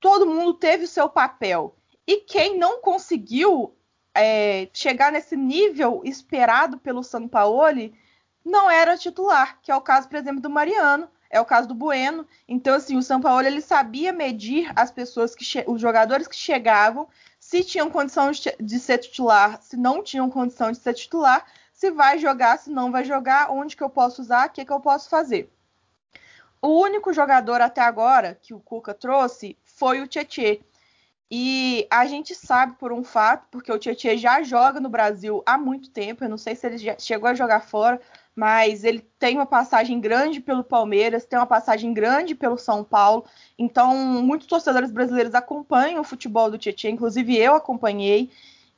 todo 0.00 0.26
mundo 0.26 0.54
teve 0.54 0.84
o 0.84 0.88
seu 0.88 1.08
papel. 1.08 1.74
E 2.06 2.18
quem 2.18 2.58
não 2.58 2.80
conseguiu 2.80 3.74
é, 4.14 4.68
chegar 4.72 5.10
nesse 5.10 5.36
nível 5.36 6.00
esperado 6.04 6.78
pelo 6.78 7.02
Sampaoli 7.02 7.94
não 8.44 8.70
era 8.70 8.96
titular, 8.96 9.58
que 9.60 9.72
é 9.72 9.76
o 9.76 9.80
caso, 9.80 10.08
por 10.08 10.16
exemplo, 10.16 10.40
do 10.40 10.48
Mariano 10.48 11.08
é 11.30 11.40
o 11.40 11.44
caso 11.44 11.68
do 11.68 11.74
Bueno. 11.74 12.26
Então, 12.48 12.74
assim, 12.74 12.96
o 12.96 13.02
São 13.02 13.20
Paulo 13.20 13.46
ele 13.46 13.60
sabia 13.60 14.12
medir 14.12 14.70
as 14.74 14.90
pessoas 14.90 15.34
que 15.34 15.44
os 15.66 15.80
jogadores 15.80 16.26
que 16.26 16.36
chegavam, 16.36 17.08
se 17.38 17.62
tinham 17.64 17.90
condição 17.90 18.30
de 18.30 18.78
ser 18.78 18.98
titular, 18.98 19.60
se 19.60 19.76
não 19.76 20.02
tinham 20.02 20.30
condição 20.30 20.70
de 20.72 20.78
ser 20.78 20.94
titular, 20.94 21.44
se 21.76 21.90
vai 21.90 22.18
jogar, 22.18 22.58
se 22.58 22.70
não 22.70 22.90
vai 22.90 23.04
jogar, 23.04 23.50
onde 23.50 23.76
que 23.76 23.82
eu 23.84 23.90
posso 23.90 24.22
usar, 24.22 24.48
o 24.48 24.50
que, 24.50 24.64
que 24.64 24.72
eu 24.72 24.80
posso 24.80 25.10
fazer. 25.10 25.52
O 26.62 26.68
único 26.68 27.12
jogador 27.12 27.60
até 27.60 27.82
agora 27.82 28.34
que 28.40 28.54
o 28.54 28.58
Cuca 28.58 28.94
trouxe 28.94 29.58
foi 29.62 30.00
o 30.00 30.06
Tietê. 30.06 30.62
E 31.30 31.86
a 31.90 32.06
gente 32.06 32.34
sabe 32.34 32.76
por 32.78 32.92
um 32.92 33.04
fato, 33.04 33.46
porque 33.50 33.70
o 33.70 33.78
Tietchan 33.78 34.16
já 34.16 34.42
joga 34.42 34.80
no 34.80 34.88
Brasil 34.88 35.42
há 35.44 35.58
muito 35.58 35.90
tempo, 35.90 36.24
eu 36.24 36.30
não 36.30 36.38
sei 36.38 36.54
se 36.54 36.66
ele 36.66 36.78
já 36.78 36.96
chegou 36.98 37.28
a 37.28 37.34
jogar 37.34 37.60
fora, 37.60 38.00
mas 38.34 38.82
ele 38.82 39.00
tem 39.18 39.36
uma 39.36 39.44
passagem 39.44 40.00
grande 40.00 40.40
pelo 40.40 40.64
Palmeiras, 40.64 41.26
tem 41.26 41.38
uma 41.38 41.46
passagem 41.46 41.92
grande 41.92 42.34
pelo 42.34 42.56
São 42.56 42.82
Paulo. 42.82 43.26
Então, 43.58 43.94
muitos 44.22 44.46
torcedores 44.46 44.90
brasileiros 44.90 45.34
acompanham 45.34 46.00
o 46.00 46.04
futebol 46.04 46.50
do 46.50 46.56
Tietchan, 46.56 46.90
inclusive 46.90 47.36
eu 47.36 47.54
acompanhei. 47.54 48.30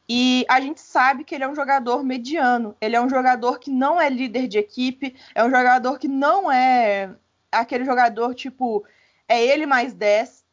E 0.08 0.46
a 0.48 0.60
gente 0.60 0.80
sabe 0.80 1.22
que 1.22 1.34
ele 1.34 1.44
é 1.44 1.48
um 1.48 1.54
jogador 1.54 2.02
mediano. 2.02 2.74
Ele 2.80 2.96
é 2.96 3.00
um 3.00 3.10
jogador 3.10 3.58
que 3.58 3.70
não 3.70 4.00
é 4.00 4.08
líder 4.08 4.48
de 4.48 4.58
equipe, 4.58 5.14
é 5.34 5.44
um 5.44 5.50
jogador 5.50 5.98
que 5.98 6.08
não 6.08 6.50
é 6.50 7.14
aquele 7.52 7.84
jogador 7.84 8.34
tipo 8.34 8.84
é 9.28 9.44
ele 9.44 9.66
mais 9.66 9.92
10. 9.94 10.46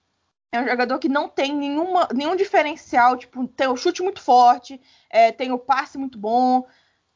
É 0.52 0.62
um 0.62 0.68
jogador 0.68 1.00
que 1.00 1.10
não 1.10 1.28
tem 1.28 1.54
nenhuma, 1.54 2.08
nenhum 2.14 2.36
diferencial, 2.36 3.18
tipo, 3.18 3.48
tem 3.48 3.68
o 3.68 3.76
chute 3.76 4.02
muito 4.02 4.22
forte, 4.22 4.80
é, 5.10 5.32
tem 5.32 5.52
o 5.52 5.60
passe 5.60 5.98
muito 5.98 6.18
bom, 6.18 6.66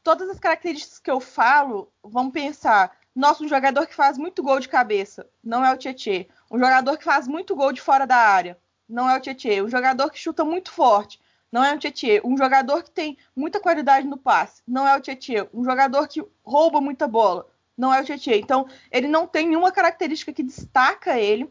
todas 0.02 0.28
as 0.28 0.38
características 0.38 0.98
que 0.98 1.10
eu 1.10 1.20
falo, 1.20 1.92
vamos 2.02 2.32
pensar, 2.32 2.96
nossa, 3.14 3.44
um 3.44 3.48
jogador 3.48 3.86
que 3.86 3.94
faz 3.94 4.16
muito 4.16 4.42
gol 4.42 4.60
de 4.60 4.68
cabeça, 4.68 5.28
não 5.42 5.64
é 5.64 5.72
o 5.72 5.76
Tietê. 5.76 6.28
Um 6.50 6.58
jogador 6.58 6.96
que 6.96 7.04
faz 7.04 7.26
muito 7.28 7.54
gol 7.54 7.72
de 7.72 7.80
fora 7.80 8.06
da 8.06 8.16
área, 8.16 8.58
não 8.88 9.08
é 9.08 9.16
o 9.16 9.20
Tietê. 9.20 9.62
Um 9.62 9.68
jogador 9.68 10.10
que 10.10 10.18
chuta 10.18 10.44
muito 10.44 10.70
forte, 10.70 11.19
não 11.50 11.64
é 11.64 11.74
o 11.74 11.78
Tietê. 11.78 12.20
Um 12.24 12.36
jogador 12.36 12.82
que 12.82 12.90
tem 12.90 13.16
muita 13.34 13.60
qualidade 13.60 14.06
no 14.06 14.16
passe, 14.16 14.62
não 14.66 14.86
é 14.86 14.96
o 14.96 15.00
Tietê. 15.00 15.48
Um 15.52 15.64
jogador 15.64 16.06
que 16.08 16.24
rouba 16.44 16.80
muita 16.80 17.06
bola, 17.08 17.46
não 17.76 17.92
é 17.92 18.00
o 18.00 18.04
Tietê. 18.04 18.38
Então, 18.38 18.66
ele 18.90 19.08
não 19.08 19.26
tem 19.26 19.48
nenhuma 19.48 19.72
característica 19.72 20.32
que 20.32 20.42
destaca 20.42 21.18
ele. 21.18 21.50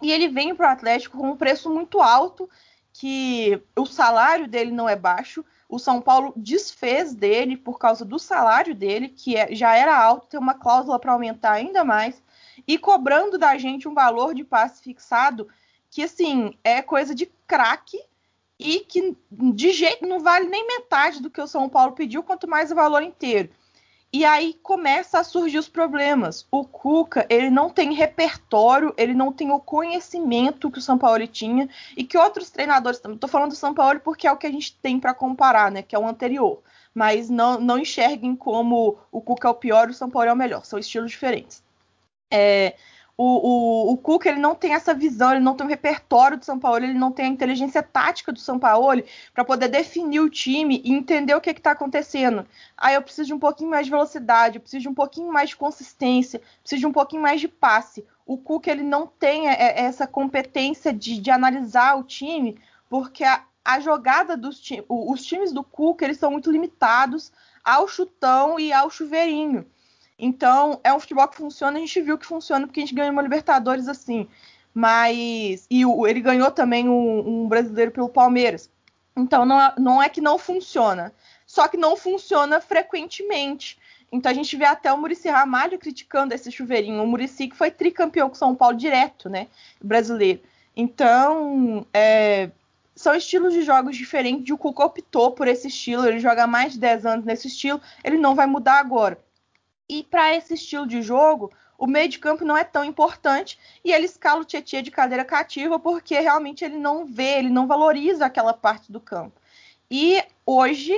E 0.00 0.12
ele 0.12 0.28
vem 0.28 0.54
para 0.54 0.68
o 0.68 0.72
Atlético 0.72 1.18
com 1.18 1.30
um 1.30 1.36
preço 1.36 1.68
muito 1.70 2.00
alto, 2.00 2.48
que 2.92 3.60
o 3.76 3.84
salário 3.84 4.48
dele 4.48 4.70
não 4.70 4.88
é 4.88 4.96
baixo 4.96 5.44
o 5.68 5.78
São 5.78 6.00
Paulo 6.00 6.32
desfez 6.34 7.14
dele 7.14 7.56
por 7.56 7.78
causa 7.78 8.04
do 8.04 8.18
salário 8.18 8.74
dele, 8.74 9.08
que 9.08 9.36
é, 9.36 9.54
já 9.54 9.76
era 9.76 9.96
alto, 9.96 10.26
tem 10.26 10.40
uma 10.40 10.54
cláusula 10.54 10.98
para 10.98 11.12
aumentar 11.12 11.52
ainda 11.52 11.84
mais, 11.84 12.22
e 12.66 12.78
cobrando 12.78 13.36
da 13.36 13.56
gente 13.58 13.86
um 13.86 13.94
valor 13.94 14.34
de 14.34 14.42
passe 14.42 14.82
fixado 14.82 15.46
que, 15.90 16.02
assim, 16.02 16.56
é 16.64 16.80
coisa 16.80 17.14
de 17.14 17.26
craque 17.46 18.00
e 18.58 18.80
que 18.80 19.16
de 19.30 19.72
jeito 19.72 20.06
não 20.06 20.20
vale 20.20 20.48
nem 20.48 20.66
metade 20.66 21.22
do 21.22 21.30
que 21.30 21.40
o 21.40 21.46
São 21.46 21.68
Paulo 21.68 21.92
pediu, 21.92 22.22
quanto 22.22 22.48
mais 22.48 22.72
o 22.72 22.74
valor 22.74 23.02
inteiro. 23.02 23.50
E 24.10 24.24
aí 24.24 24.54
começa 24.62 25.18
a 25.18 25.24
surgir 25.24 25.58
os 25.58 25.68
problemas. 25.68 26.46
O 26.50 26.64
Cuca, 26.64 27.26
ele 27.28 27.50
não 27.50 27.68
tem 27.68 27.92
repertório, 27.92 28.94
ele 28.96 29.12
não 29.12 29.30
tem 29.30 29.50
o 29.50 29.60
conhecimento 29.60 30.70
que 30.70 30.78
o 30.78 30.82
São 30.82 30.96
Paulo 30.96 31.26
tinha 31.26 31.68
e 31.94 32.02
que 32.02 32.16
outros 32.16 32.48
treinadores 32.48 33.00
também. 33.00 33.16
Estou 33.16 33.28
falando 33.28 33.50
do 33.50 33.56
São 33.56 33.74
Paulo 33.74 34.00
porque 34.00 34.26
é 34.26 34.32
o 34.32 34.36
que 34.36 34.46
a 34.46 34.50
gente 34.50 34.74
tem 34.76 34.98
para 34.98 35.12
comparar, 35.12 35.70
né? 35.70 35.82
Que 35.82 35.94
é 35.94 35.98
o 35.98 36.08
anterior. 36.08 36.62
Mas 36.94 37.28
não, 37.28 37.60
não 37.60 37.78
enxerguem 37.78 38.34
como 38.34 38.98
o 39.12 39.20
Cuca 39.20 39.46
é 39.46 39.50
o 39.50 39.54
pior 39.54 39.88
e 39.88 39.90
o 39.90 39.94
São 39.94 40.08
Paulo 40.08 40.30
é 40.30 40.32
o 40.32 40.36
melhor. 40.36 40.64
São 40.64 40.78
estilos 40.78 41.10
diferentes. 41.10 41.62
É, 42.32 42.76
o, 43.14 43.26
o, 43.92 43.96
Cuca 43.96 44.28
ele 44.28 44.38
não 44.38 44.54
tem 44.54 44.74
essa 44.74 44.92
visão, 44.92 45.30
ele 45.32 45.40
não 45.40 45.54
tem 45.54 45.66
o 45.66 45.70
repertório 45.70 46.36
do 46.36 46.44
São 46.44 46.58
Paulo, 46.58 46.84
ele 46.84 46.92
não 46.92 47.10
tem 47.10 47.24
a 47.24 47.28
inteligência 47.28 47.82
tática 47.82 48.30
do 48.30 48.38
São 48.38 48.58
Paulo 48.58 49.02
para 49.32 49.44
poder 49.44 49.68
definir 49.68 50.20
o 50.20 50.28
time 50.28 50.82
e 50.84 50.92
entender 50.92 51.34
o 51.34 51.40
que 51.40 51.50
está 51.50 51.70
acontecendo. 51.70 52.46
Aí 52.76 52.94
eu 52.94 53.02
preciso 53.02 53.28
de 53.28 53.34
um 53.34 53.38
pouquinho 53.38 53.70
mais 53.70 53.86
de 53.86 53.90
velocidade, 53.90 54.56
eu 54.56 54.60
preciso 54.60 54.82
de 54.82 54.88
um 54.88 54.94
pouquinho 54.94 55.32
mais 55.32 55.50
de 55.50 55.56
consistência, 55.56 56.42
preciso 56.60 56.80
de 56.80 56.86
um 56.86 56.92
pouquinho 56.92 57.22
mais 57.22 57.40
de 57.40 57.48
passe. 57.48 58.04
O 58.26 58.36
Cuca 58.36 58.70
ele 58.70 58.82
não 58.82 59.06
tem 59.06 59.48
é, 59.48 59.54
é, 59.54 59.80
essa 59.80 60.06
competência 60.06 60.92
de, 60.92 61.18
de 61.18 61.30
analisar 61.30 61.96
o 61.96 62.04
time, 62.04 62.60
porque 62.90 63.24
a, 63.24 63.42
a 63.64 63.80
jogada 63.80 64.36
dos 64.36 64.60
times, 64.60 64.84
os 64.88 65.24
times 65.24 65.50
do 65.50 65.64
Cuca 65.64 66.04
eles 66.04 66.18
são 66.18 66.30
muito 66.30 66.50
limitados 66.50 67.32
ao 67.64 67.88
chutão 67.88 68.60
e 68.60 68.70
ao 68.70 68.90
chuveirinho. 68.90 69.66
Então, 70.18 70.80
é 70.82 70.92
um 70.92 70.98
futebol 70.98 71.28
que 71.28 71.36
funciona, 71.36 71.76
a 71.76 71.80
gente 71.80 72.00
viu 72.02 72.18
que 72.18 72.26
funciona 72.26 72.66
porque 72.66 72.80
a 72.80 72.82
gente 72.82 72.94
ganhou 72.94 73.12
uma 73.12 73.22
Libertadores 73.22 73.86
assim. 73.88 74.28
Mas. 74.74 75.66
E 75.70 75.84
o, 75.86 76.06
ele 76.06 76.20
ganhou 76.20 76.50
também 76.50 76.88
um, 76.88 77.42
um, 77.44 77.48
brasileiro 77.48 77.90
pelo 77.90 78.08
Palmeiras. 78.08 78.70
Então, 79.16 79.44
não 79.44 79.60
é, 79.60 79.74
não 79.78 80.02
é 80.02 80.08
que 80.08 80.20
não 80.20 80.38
funciona. 80.38 81.12
Só 81.46 81.66
que 81.68 81.76
não 81.76 81.96
funciona 81.96 82.60
frequentemente. 82.60 83.78
Então 84.10 84.30
a 84.30 84.34
gente 84.34 84.56
vê 84.56 84.64
até 84.64 84.92
o 84.92 84.98
Murici 84.98 85.28
Ramalho 85.28 85.78
criticando 85.78 86.34
esse 86.34 86.50
chuveirinho. 86.50 87.02
O 87.02 87.06
Murici 87.06 87.48
que 87.48 87.56
foi 87.56 87.70
tricampeão 87.70 88.28
com 88.28 88.34
São 88.34 88.54
Paulo 88.54 88.76
direto, 88.76 89.28
né? 89.28 89.48
Brasileiro. 89.82 90.40
Então, 90.76 91.86
é, 91.92 92.50
são 92.94 93.14
estilos 93.14 93.52
de 93.52 93.62
jogos 93.62 93.96
diferentes. 93.96 94.50
O 94.52 94.58
Cuca 94.58 94.84
optou 94.84 95.32
por 95.32 95.48
esse 95.48 95.68
estilo. 95.68 96.06
Ele 96.06 96.20
joga 96.20 96.46
mais 96.46 96.72
de 96.72 96.78
10 96.78 97.06
anos 97.06 97.24
nesse 97.24 97.48
estilo. 97.48 97.80
Ele 98.02 98.16
não 98.16 98.34
vai 98.34 98.46
mudar 98.46 98.78
agora. 98.78 99.18
E 99.88 100.02
para 100.02 100.34
esse 100.34 100.54
estilo 100.54 100.86
de 100.86 101.00
jogo, 101.00 101.50
o 101.78 101.86
meio 101.86 102.08
de 102.08 102.18
campo 102.18 102.44
não 102.44 102.56
é 102.56 102.64
tão 102.64 102.84
importante 102.84 103.58
e 103.84 103.92
ele 103.92 104.06
escala 104.06 104.40
o 104.40 104.44
Tietchan 104.44 104.82
de 104.82 104.90
cadeira 104.90 105.24
cativa 105.24 105.78
porque 105.78 106.18
realmente 106.18 106.64
ele 106.64 106.76
não 106.76 107.06
vê, 107.06 107.38
ele 107.38 107.48
não 107.48 107.66
valoriza 107.66 108.26
aquela 108.26 108.52
parte 108.52 108.90
do 108.90 109.00
campo. 109.00 109.40
E 109.90 110.22
hoje 110.44 110.92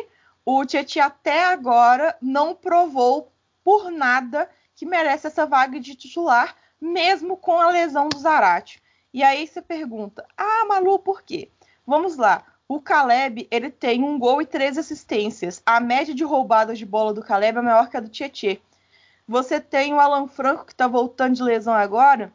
o 0.45 0.65
Tietchan 0.65 1.05
até 1.05 1.45
agora 1.45 2.17
não 2.21 2.55
provou 2.55 3.31
por 3.63 3.91
nada 3.91 4.51
que 4.75 4.87
merece 4.87 5.27
essa 5.27 5.47
vaga 5.47 5.79
de 5.79 5.95
titular, 5.95 6.57
mesmo 6.81 7.37
com 7.37 7.61
a 7.61 7.69
lesão 7.69 8.09
do 8.09 8.19
Zarate. 8.19 8.83
E 9.13 9.23
aí 9.23 9.47
você 9.47 9.61
pergunta: 9.61 10.27
"Ah, 10.37 10.65
Malu, 10.67 10.99
por 10.99 11.23
quê?" 11.23 11.51
Vamos 11.87 12.17
lá. 12.17 12.45
O 12.67 12.81
Caleb, 12.81 13.49
ele 13.51 13.71
tem 13.71 14.03
um 14.03 14.19
gol 14.19 14.41
e 14.41 14.47
três 14.47 14.79
assistências. 14.79 15.61
A 15.67 15.81
média 15.81 16.15
de 16.15 16.23
roubadas 16.23 16.79
de 16.79 16.87
bola 16.87 17.13
do 17.13 17.23
Caleb 17.23 17.59
é 17.59 17.63
maior 17.63 17.91
que 17.91 17.97
a 17.97 18.01
do 18.01 18.09
Tietchan. 18.09 18.57
Você 19.31 19.61
tem 19.61 19.95
o 19.95 20.01
Alan 20.01 20.27
Franco, 20.27 20.67
que 20.67 20.73
está 20.73 20.89
voltando 20.89 21.37
de 21.37 21.43
lesão 21.45 21.73
agora, 21.73 22.33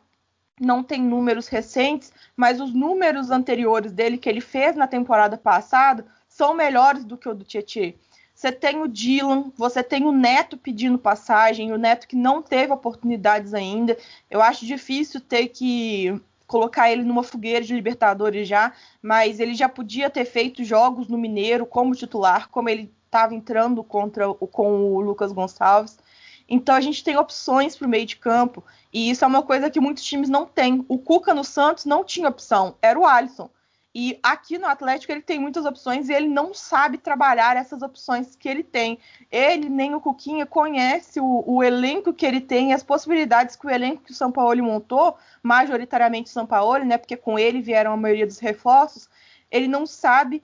não 0.57 0.81
tem 0.81 1.03
números 1.03 1.49
recentes, 1.49 2.13
mas 2.37 2.61
os 2.61 2.73
números 2.73 3.31
anteriores 3.31 3.91
dele 3.91 4.17
que 4.17 4.29
ele 4.29 4.39
fez 4.39 4.77
na 4.77 4.87
temporada 4.87 5.37
passada 5.37 6.05
são 6.25 6.53
melhores 6.53 7.03
do 7.03 7.17
que 7.17 7.27
o 7.27 7.35
do 7.35 7.43
Tietchan. 7.43 7.91
Você 8.33 8.49
tem 8.49 8.81
o 8.81 8.87
Dylan, 8.87 9.51
você 9.57 9.83
tem 9.83 10.05
o 10.05 10.13
Neto 10.13 10.57
pedindo 10.57 10.97
passagem, 10.97 11.73
o 11.73 11.77
Neto 11.77 12.07
que 12.07 12.15
não 12.15 12.41
teve 12.41 12.71
oportunidades 12.71 13.53
ainda. 13.53 13.97
Eu 14.31 14.41
acho 14.41 14.65
difícil 14.65 15.19
ter 15.19 15.49
que 15.49 16.17
colocar 16.47 16.89
ele 16.89 17.03
numa 17.03 17.23
fogueira 17.23 17.65
de 17.65 17.73
Libertadores 17.73 18.47
já, 18.47 18.71
mas 19.01 19.41
ele 19.41 19.53
já 19.53 19.67
podia 19.67 20.09
ter 20.09 20.23
feito 20.23 20.63
jogos 20.63 21.09
no 21.09 21.17
Mineiro 21.17 21.65
como 21.65 21.93
titular, 21.93 22.47
como 22.47 22.69
ele 22.69 22.89
estava 23.05 23.35
entrando 23.35 23.83
contra 23.83 24.33
com 24.33 24.93
o 24.93 25.01
Lucas 25.01 25.33
Gonçalves. 25.33 25.97
Então 26.47 26.75
a 26.75 26.81
gente 26.81 27.03
tem 27.03 27.17
opções 27.17 27.75
para 27.75 27.87
o 27.87 27.89
meio 27.89 28.05
de 28.05 28.17
campo, 28.17 28.63
e 28.93 29.09
isso 29.09 29.23
é 29.25 29.27
uma 29.27 29.41
coisa 29.41 29.69
que 29.69 29.79
muitos 29.79 30.03
times 30.03 30.29
não 30.29 30.45
têm. 30.45 30.85
O 30.87 30.97
Cuca 30.97 31.33
no 31.33 31.43
Santos 31.43 31.85
não 31.85 32.03
tinha 32.03 32.29
opção, 32.29 32.75
era 32.81 32.99
o 32.99 33.05
Alisson. 33.05 33.49
E 33.97 34.19
aqui 34.21 34.57
no 34.57 34.67
Atlético 34.67 35.13
ele 35.13 35.21
tem 35.21 35.39
muitas 35.39 35.65
opções 35.65 36.09
e 36.09 36.13
ele 36.13 36.27
não 36.27 36.53
sabe 36.53 36.97
trabalhar 36.97 37.55
essas 37.55 37.81
opções 37.81 38.35
que 38.35 38.49
ele 38.49 38.61
tem. 38.61 38.99
Ele 39.31 39.69
nem 39.69 39.95
o 39.95 40.01
Cuquinha 40.01 40.45
conhece 40.45 41.17
o, 41.21 41.43
o 41.47 41.63
elenco 41.63 42.13
que 42.13 42.25
ele 42.25 42.41
tem, 42.41 42.73
as 42.73 42.83
possibilidades 42.83 43.55
que 43.55 43.65
o 43.65 43.69
elenco 43.69 44.03
que 44.03 44.11
o 44.11 44.15
São 44.15 44.33
Paulo 44.33 44.61
montou, 44.61 45.17
majoritariamente 45.41 46.29
o 46.29 46.33
São 46.33 46.45
Paulo, 46.45 46.83
né? 46.83 46.97
Porque 46.97 47.15
com 47.15 47.39
ele 47.39 47.61
vieram 47.61 47.93
a 47.93 47.97
maioria 47.97 48.27
dos 48.27 48.39
reforços. 48.39 49.09
Ele 49.49 49.69
não 49.69 49.85
sabe 49.85 50.43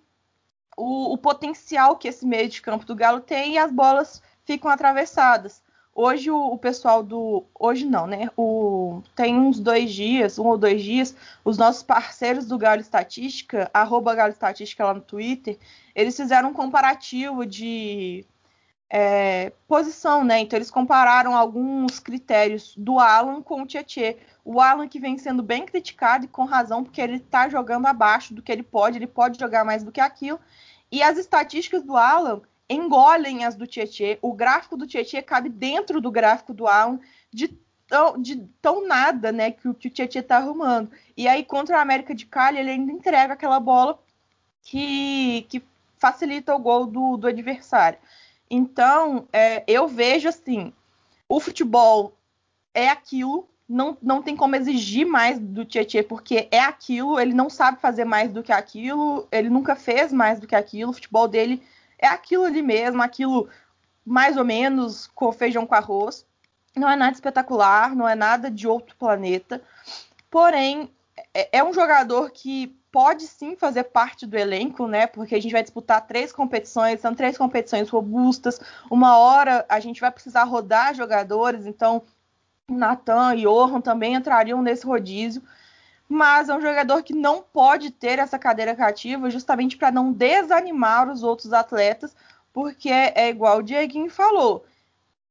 o, 0.78 1.12
o 1.12 1.18
potencial 1.18 1.98
que 1.98 2.08
esse 2.08 2.26
meio 2.26 2.48
de 2.48 2.62
campo 2.62 2.86
do 2.86 2.96
Galo 2.96 3.20
tem 3.20 3.56
e 3.56 3.58
as 3.58 3.70
bolas 3.70 4.22
ficam 4.46 4.72
atravessadas. 4.72 5.62
Hoje 5.94 6.32
o, 6.32 6.38
o, 6.38 6.58
pessoal 6.58 7.04
do. 7.04 7.46
Hoje 7.60 7.86
não, 7.86 8.08
né? 8.08 8.30
O, 8.38 9.02
tem 9.16 9.38
uns 9.38 9.60
dois 9.60 9.92
dias, 9.94 10.40
um 10.40 10.48
ou 10.48 10.58
dois 10.58 10.82
dias, 10.82 11.16
os 11.44 11.58
nossos 11.58 11.84
parceiros 11.84 12.46
do 12.46 12.58
Galo 12.58 12.80
Estatística, 12.80 13.70
arroba 13.74 14.16
Galo 14.16 14.32
Estatística 14.32 14.86
lá 14.86 14.94
no 14.94 15.02
Twitter, 15.02 15.58
eles 15.94 16.16
fizeram 16.16 16.50
um 16.50 16.54
comparativo 16.54 17.46
de 17.46 18.26
é, 18.90 19.52
posição, 19.68 20.24
né? 20.24 20.40
Então 20.40 20.58
eles 20.58 20.72
compararam 20.72 21.36
alguns 21.36 22.00
critérios 22.00 22.74
do 22.78 22.98
Alan 22.98 23.42
com 23.42 23.62
o 23.62 23.66
Tietê. 23.66 24.18
O 24.46 24.60
Alan 24.60 24.88
que 24.88 25.00
vem 25.00 25.18
sendo 25.18 25.44
bem 25.44 25.66
criticado 25.66 26.26
e 26.26 26.28
com 26.28 26.46
razão, 26.46 26.84
porque 26.84 27.02
ele 27.02 27.20
tá 27.20 27.50
jogando 27.50 27.86
abaixo 27.86 28.34
do 28.34 28.42
que 28.42 28.52
ele 28.52 28.64
pode, 28.64 28.98
ele 28.98 29.08
pode 29.08 29.40
jogar 29.40 29.66
mais 29.66 29.84
do 29.84 29.92
que 29.92 30.02
aquilo. 30.02 30.40
E 30.92 31.04
as 31.04 31.18
estatísticas 31.18 31.84
do 31.84 31.96
Alan 31.96 32.42
engolem 32.72 33.44
as 33.44 33.56
do 33.56 33.68
Tietê. 33.68 34.18
O 34.22 34.34
gráfico 34.34 34.78
do 34.78 34.88
Tietê 34.88 35.22
cabe 35.22 35.50
dentro 35.50 36.00
do 36.00 36.10
gráfico 36.10 36.54
do 36.54 36.68
Alan 36.68 37.00
de 37.32 37.50
tão, 37.88 38.20
de 38.20 38.38
tão 38.62 38.88
nada, 38.88 39.32
né, 39.32 39.52
que 39.52 39.68
o, 39.68 39.74
Tietê 39.74 40.22
tá 40.22 40.38
arrumando. 40.38 40.90
E 41.16 41.28
aí 41.28 41.44
contra 41.44 41.78
a 41.78 41.82
América 41.82 42.16
de 42.16 42.26
Cali 42.26 42.60
ele 42.60 42.72
ainda 42.72 42.92
entrega 42.92 43.34
aquela 43.34 43.60
bola 43.60 44.00
que, 44.64 45.46
que 45.50 45.62
facilita 45.98 46.56
o 46.56 46.60
gol 46.60 46.86
do, 46.86 47.18
do 47.18 47.28
adversário. 47.28 48.00
Então, 48.50 49.28
é, 49.32 49.64
eu 49.68 49.88
vejo 49.88 50.28
assim, 50.28 50.74
o 51.28 51.40
futebol 51.40 52.14
é 52.74 52.90
aquilo, 52.90 53.48
não, 53.68 53.98
não 54.02 54.22
tem 54.22 54.36
como 54.36 54.56
exigir 54.56 55.06
mais 55.06 55.40
do 55.40 55.64
Tietchan, 55.64 56.04
porque 56.04 56.48
é 56.52 56.60
aquilo, 56.60 57.20
ele 57.20 57.34
não 57.34 57.50
sabe 57.50 57.80
fazer 57.80 58.04
mais 58.04 58.32
do 58.32 58.44
que 58.44 58.52
aquilo, 58.52 59.28
ele 59.32 59.50
nunca 59.50 59.76
fez 59.76 60.12
mais 60.12 60.40
do 60.40 60.48
que 60.48 60.56
aquilo, 60.56 60.92
o 60.92 60.94
futebol 60.94 61.28
dele 61.28 61.64
é 62.02 62.08
aquilo 62.08 62.44
ali 62.44 62.62
mesmo, 62.62 63.02
aquilo 63.02 63.48
mais 64.06 64.36
ou 64.36 64.44
menos 64.44 65.08
com 65.08 65.32
feijão 65.32 65.66
com 65.66 65.76
arroz. 65.76 66.26
Não 66.76 66.90
é 66.90 66.96
nada 66.96 67.14
espetacular, 67.14 67.96
não 67.96 68.08
é 68.08 68.16
nada 68.16 68.50
de 68.50 68.68
outro 68.68 68.96
planeta. 68.96 69.62
Porém, 70.30 70.90
é, 71.34 71.60
é 71.60 71.64
um 71.64 71.74
jogador 71.74 72.32
que 72.32 72.76
pode 72.92 73.28
sim 73.28 73.56
fazer 73.56 73.86
parte 73.86 74.26
do 74.26 74.38
elenco, 74.38 74.88
né? 74.88 75.08
Porque 75.08 75.36
a 75.36 75.42
gente 75.42 75.52
vai 75.52 75.62
disputar 75.62 76.06
três 76.06 76.32
competições, 76.32 77.00
são 77.00 77.16
três 77.16 77.38
competições 77.38 77.90
robustas. 77.90 78.60
Uma 78.90 79.18
hora 79.18 79.66
a 79.70 79.80
gente 79.80 80.02
vai 80.02 80.12
precisar 80.12 80.44
rodar 80.44 80.94
jogadores, 80.94 81.66
então 81.66 82.02
Natan 82.68 83.36
e 83.36 83.48
Orhan 83.48 83.80
também 83.80 84.16
entrariam 84.16 84.62
nesse 84.62 84.86
rodízio 84.86 85.42
mas 86.12 86.50
é 86.50 86.56
um 86.56 86.62
jogador 86.62 87.02
que 87.04 87.14
não 87.14 87.42
pode 87.42 87.90
ter 87.90 88.20
essa 88.20 88.38
cadeira 88.38 88.76
cativa 88.76 89.30
justamente 89.30 89.78
para 89.78 89.92
não 89.92 90.12
desanimar 90.12 91.10
os 91.10 91.24
outros 91.24 91.54
atletas, 91.54 92.14
porque 92.52 92.90
é 92.90 93.30
igual 93.30 93.60
o 93.60 93.64
Dieguinho 93.64 94.10
falou. 94.10 94.66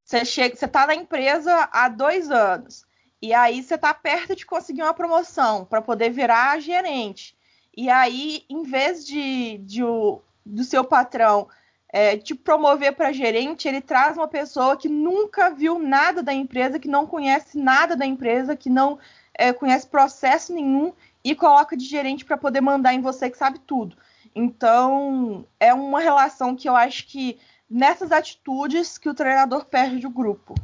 Você 0.03 0.25
chega, 0.25 0.57
você 0.57 0.65
está 0.65 0.87
na 0.87 0.95
empresa 0.95 1.69
há 1.71 1.89
dois 1.89 2.31
anos 2.31 2.87
e 3.21 3.35
aí 3.35 3.63
você 3.63 3.75
está 3.75 3.93
perto 3.93 4.35
de 4.35 4.47
conseguir 4.47 4.83
uma 4.83 4.95
promoção 4.95 5.67
para 5.67 5.83
poder 5.83 6.11
virar 6.11 6.59
gerente. 6.61 7.37
E 7.77 7.91
aí, 7.91 8.45
em 8.49 8.63
vez 8.63 9.07
de, 9.07 9.59
de 9.59 9.85
o, 9.85 10.23
do 10.45 10.65
seu 10.65 10.83
patrão 10.83 11.47
é, 11.93 12.17
te 12.17 12.35
promover 12.35 12.95
para 12.95 13.13
gerente, 13.13 13.69
ele 13.69 13.83
traz 13.83 14.17
uma 14.17 14.29
pessoa 14.29 14.77
que 14.77 14.89
nunca 14.89 15.51
viu 15.51 15.79
nada 15.79 16.23
da 16.23 16.33
empresa, 16.33 16.79
que 16.79 16.89
não 16.89 17.07
conhece 17.07 17.59
nada 17.59 17.95
da 17.95 18.07
empresa, 18.07 18.57
que 18.57 18.71
não 18.71 18.99
é, 19.41 19.55
conhece 19.55 19.87
processo 19.87 20.53
nenhum 20.53 20.93
e 21.25 21.35
coloca 21.35 21.75
de 21.75 21.85
gerente 21.87 22.27
para 22.27 22.37
poder 22.37 22.61
mandar 22.61 22.93
em 22.93 23.01
você 23.01 23.31
que 23.31 23.39
sabe 23.39 23.59
tudo. 23.61 23.97
Então, 24.37 25.47
é 25.59 25.73
uma 25.73 25.99
relação 25.99 26.55
que 26.55 26.69
eu 26.69 26.77
acho 26.77 27.09
que 27.09 27.39
nessas 27.69 28.13
atitudes 28.13 28.99
que 28.99 29.09
o 29.09 29.15
treinador 29.15 29.65
perde 29.65 30.07
o 30.07 30.11
grupo. 30.11 30.55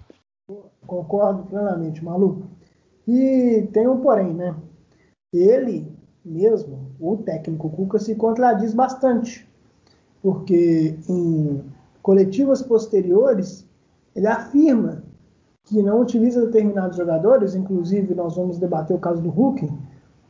Concordo 0.87 1.45
plenamente, 1.45 2.05
Malu. 2.05 2.47
E 3.09 3.67
tem 3.73 3.89
um 3.89 4.01
porém, 4.01 4.35
né? 4.35 4.55
Ele 5.33 5.91
mesmo, 6.23 6.91
o 7.01 7.17
técnico 7.17 7.71
Cuca, 7.71 7.99
se 7.99 8.15
contradiz 8.15 8.75
bastante, 8.75 9.49
porque 10.21 10.99
em 11.09 11.65
coletivas 12.03 12.62
posteriores 12.62 13.67
ele 14.15 14.27
afirma 14.27 15.03
que 15.67 15.83
não 15.83 16.01
utiliza 16.01 16.47
determinados 16.47 16.97
jogadores, 16.97 17.55
inclusive 17.55 18.15
nós 18.15 18.37
vamos 18.37 18.59
debater 18.59 18.97
o 18.97 19.01
caso 19.01 19.21
do 19.21 19.29
Hulk, 19.29 19.69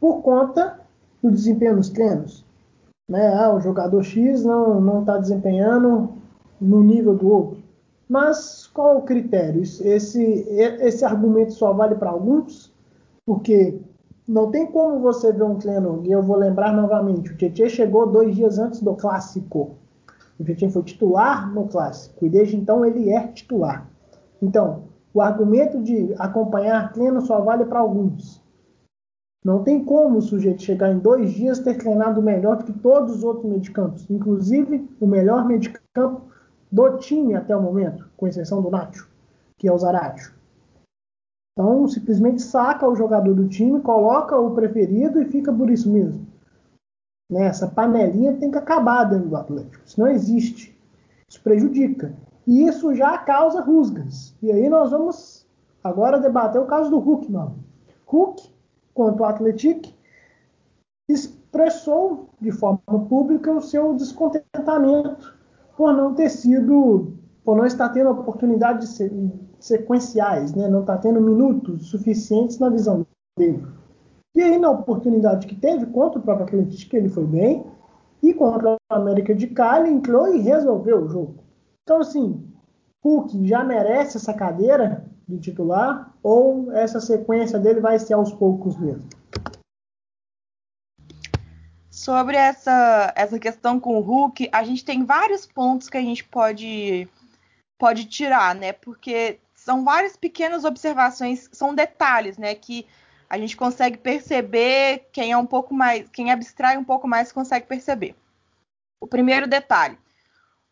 por 0.00 0.22
conta 0.22 0.80
do 1.22 1.30
desempenho 1.30 1.76
nos 1.76 1.90
treinos. 1.90 2.44
Né? 3.08 3.34
Ah, 3.34 3.54
o 3.54 3.60
jogador 3.60 4.02
X 4.02 4.44
não 4.44 5.00
está 5.00 5.18
desempenhando 5.18 6.10
no 6.60 6.82
nível 6.82 7.14
do 7.14 7.28
outro. 7.28 7.62
Mas 8.08 8.66
qual 8.66 8.98
o 8.98 9.02
critério? 9.02 9.62
Esse, 9.62 10.22
esse 10.50 11.04
argumento 11.04 11.52
só 11.52 11.72
vale 11.72 11.96
para 11.96 12.10
alguns? 12.10 12.72
Porque 13.26 13.78
não 14.26 14.50
tem 14.50 14.66
como 14.66 15.00
você 15.00 15.32
ver 15.32 15.42
um 15.42 15.56
treino, 15.56 16.02
e 16.04 16.12
eu 16.12 16.22
vou 16.22 16.36
lembrar 16.36 16.72
novamente, 16.72 17.30
o 17.30 17.36
Tietchan 17.36 17.68
chegou 17.68 18.06
dois 18.06 18.34
dias 18.34 18.58
antes 18.58 18.80
do 18.80 18.94
clássico. 18.94 19.76
O 20.38 20.44
Tietchan 20.44 20.70
foi 20.70 20.82
titular 20.82 21.52
no 21.52 21.68
clássico, 21.68 22.24
e 22.24 22.30
desde 22.30 22.56
então 22.56 22.84
ele 22.84 23.10
é 23.10 23.26
titular. 23.28 23.88
Então, 24.40 24.84
o 25.16 25.22
argumento 25.22 25.82
de 25.82 26.14
acompanhar 26.18 26.92
treino 26.92 27.22
só 27.22 27.40
vale 27.40 27.64
para 27.64 27.80
alguns. 27.80 28.44
Não 29.42 29.62
tem 29.62 29.82
como 29.82 30.18
o 30.18 30.22
sujeito 30.22 30.60
chegar 30.60 30.92
em 30.92 30.98
dois 30.98 31.32
dias 31.32 31.58
ter 31.58 31.78
treinado 31.78 32.20
melhor 32.20 32.58
do 32.58 32.64
que 32.64 32.72
todos 32.74 33.16
os 33.16 33.24
outros 33.24 33.50
medicampos, 33.50 34.06
inclusive 34.10 34.86
o 35.00 35.06
melhor 35.06 35.46
medicampo 35.46 36.20
do 36.70 36.98
time 36.98 37.34
até 37.34 37.56
o 37.56 37.62
momento, 37.62 38.06
com 38.14 38.26
exceção 38.26 38.60
do 38.60 38.70
Nacho, 38.70 39.08
que 39.56 39.66
é 39.66 39.72
o 39.72 39.78
Zaratio. 39.78 40.34
Então, 41.52 41.88
simplesmente 41.88 42.42
saca 42.42 42.86
o 42.86 42.94
jogador 42.94 43.32
do 43.32 43.48
time, 43.48 43.80
coloca 43.80 44.38
o 44.38 44.54
preferido 44.54 45.22
e 45.22 45.30
fica 45.30 45.50
por 45.50 45.70
isso 45.70 45.90
mesmo. 45.90 46.26
Né? 47.32 47.46
Essa 47.46 47.66
panelinha 47.66 48.36
tem 48.36 48.50
que 48.50 48.58
acabar 48.58 49.04
dentro 49.04 49.30
do 49.30 49.36
Atlético. 49.36 49.82
Isso 49.82 49.98
não 49.98 50.08
existe. 50.08 50.78
Isso 51.26 51.42
prejudica. 51.42 52.14
E 52.46 52.66
isso 52.66 52.94
já 52.94 53.18
causa 53.18 53.60
rusgas. 53.60 54.34
E 54.40 54.52
aí 54.52 54.68
nós 54.68 54.90
vamos 54.90 55.46
agora 55.82 56.20
debater 56.20 56.60
o 56.60 56.66
caso 56.66 56.90
do 56.90 56.98
Hulk, 56.98 57.30
não. 57.30 57.56
Hulk, 58.06 58.50
quanto 58.94 59.24
ao 59.24 59.30
Atlético, 59.30 59.88
expressou 61.08 62.28
de 62.40 62.52
forma 62.52 63.06
pública 63.08 63.52
o 63.52 63.60
seu 63.60 63.94
descontentamento 63.94 65.36
por 65.76 65.92
não 65.92 66.14
ter 66.14 66.28
sido, 66.30 67.12
por 67.44 67.56
não 67.56 67.66
estar 67.66 67.88
tendo 67.90 68.10
oportunidades 68.10 68.98
sequenciais, 69.58 70.54
né? 70.54 70.68
não 70.68 70.80
estar 70.80 70.98
tendo 70.98 71.20
minutos 71.20 71.88
suficientes 71.88 72.58
na 72.58 72.68
visão 72.68 73.06
dele. 73.38 73.66
E 74.34 74.42
aí, 74.42 74.58
na 74.58 74.70
oportunidade 74.70 75.46
que 75.46 75.54
teve 75.54 75.86
contra 75.86 76.18
o 76.18 76.22
próprio 76.22 76.46
Atlético, 76.46 76.96
ele 76.96 77.08
foi 77.08 77.24
bem, 77.24 77.64
e 78.22 78.34
contra 78.34 78.74
o 78.74 78.76
América 78.90 79.34
de 79.34 79.46
Cali, 79.46 79.90
entrou 79.90 80.34
e 80.34 80.40
resolveu 80.40 81.04
o 81.04 81.08
jogo. 81.08 81.45
Então, 81.86 82.00
assim, 82.00 82.52
Hulk 83.00 83.46
já 83.46 83.62
merece 83.62 84.16
essa 84.16 84.34
cadeira 84.34 85.06
de 85.28 85.38
titular 85.38 86.12
ou 86.20 86.72
essa 86.72 87.00
sequência 87.00 87.60
dele 87.60 87.80
vai 87.80 87.96
ser 87.96 88.14
aos 88.14 88.32
poucos 88.32 88.76
mesmo? 88.76 89.08
Sobre 91.88 92.36
essa, 92.36 93.12
essa 93.14 93.38
questão 93.38 93.78
com 93.78 93.96
o 93.96 94.00
Hulk, 94.00 94.48
a 94.50 94.64
gente 94.64 94.84
tem 94.84 95.04
vários 95.04 95.46
pontos 95.46 95.88
que 95.88 95.96
a 95.96 96.00
gente 96.00 96.24
pode, 96.24 97.08
pode 97.78 98.06
tirar, 98.06 98.52
né? 98.52 98.72
Porque 98.72 99.38
são 99.54 99.84
várias 99.84 100.16
pequenas 100.16 100.64
observações, 100.64 101.48
são 101.52 101.72
detalhes, 101.72 102.36
né? 102.36 102.52
Que 102.56 102.84
a 103.30 103.38
gente 103.38 103.56
consegue 103.56 103.96
perceber 103.96 105.08
quem 105.12 105.30
é 105.30 105.36
um 105.36 105.46
pouco 105.46 105.72
mais, 105.72 106.08
quem 106.08 106.32
abstrai 106.32 106.76
um 106.76 106.84
pouco 106.84 107.06
mais 107.06 107.30
consegue 107.30 107.64
perceber. 107.64 108.16
O 109.00 109.06
primeiro 109.06 109.46
detalhe, 109.46 109.96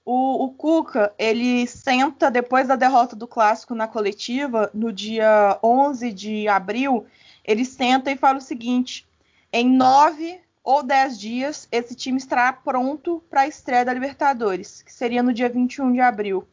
o, 0.04 0.44
o 0.44 0.50
Cuca, 0.50 1.14
ele 1.18 1.66
senta 1.66 2.30
depois 2.30 2.68
da 2.68 2.76
derrota 2.76 3.16
do 3.16 3.26
clássico 3.26 3.74
na 3.74 3.88
coletiva, 3.88 4.70
no 4.74 4.92
dia 4.92 5.58
11 5.62 6.12
de 6.12 6.46
abril, 6.46 7.06
ele 7.42 7.64
senta 7.64 8.10
e 8.10 8.16
fala 8.16 8.38
o 8.38 8.42
seguinte: 8.42 9.06
em 9.52 9.68
nove 9.68 10.40
ou 10.62 10.82
dez 10.82 11.18
dias, 11.18 11.68
esse 11.70 11.94
time 11.94 12.18
estará 12.18 12.52
pronto 12.52 13.22
para 13.30 13.42
a 13.42 13.48
estreia 13.48 13.84
da 13.84 13.94
Libertadores, 13.94 14.82
que 14.82 14.92
seria 14.92 15.22
no 15.22 15.32
dia 15.32 15.48
21 15.48 15.92
de 15.92 16.00
abril. 16.00 16.46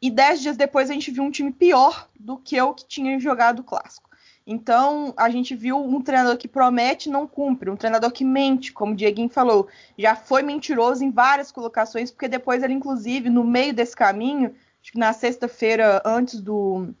E 0.00 0.10
dez 0.10 0.40
dias 0.40 0.56
depois 0.56 0.90
a 0.90 0.92
gente 0.92 1.10
viu 1.10 1.22
um 1.22 1.30
time 1.30 1.52
pior 1.52 2.08
do 2.18 2.36
que 2.36 2.60
o 2.60 2.74
que 2.74 2.86
tinha 2.86 3.18
jogado 3.18 3.60
o 3.60 3.64
clássico. 3.64 4.10
Então, 4.46 5.12
a 5.16 5.28
gente 5.28 5.56
viu 5.56 5.76
um 5.76 6.00
treinador 6.00 6.36
que 6.36 6.46
promete 6.46 7.08
e 7.08 7.12
não 7.12 7.26
cumpre, 7.26 7.68
um 7.68 7.76
treinador 7.76 8.12
que 8.12 8.24
mente, 8.24 8.72
como 8.72 8.92
o 8.92 8.96
Dieguinho 8.96 9.28
falou. 9.28 9.66
Já 9.98 10.14
foi 10.14 10.40
mentiroso 10.42 11.02
em 11.02 11.10
várias 11.10 11.50
colocações, 11.50 12.12
porque 12.12 12.28
depois 12.28 12.62
ele, 12.62 12.72
inclusive, 12.72 13.28
no 13.28 13.42
meio 13.42 13.74
desse 13.74 13.96
caminho, 13.96 14.54
acho 14.80 14.92
que 14.92 14.98
na 14.98 15.12
sexta-feira, 15.12 16.00
antes 16.04 16.40
do. 16.40 16.94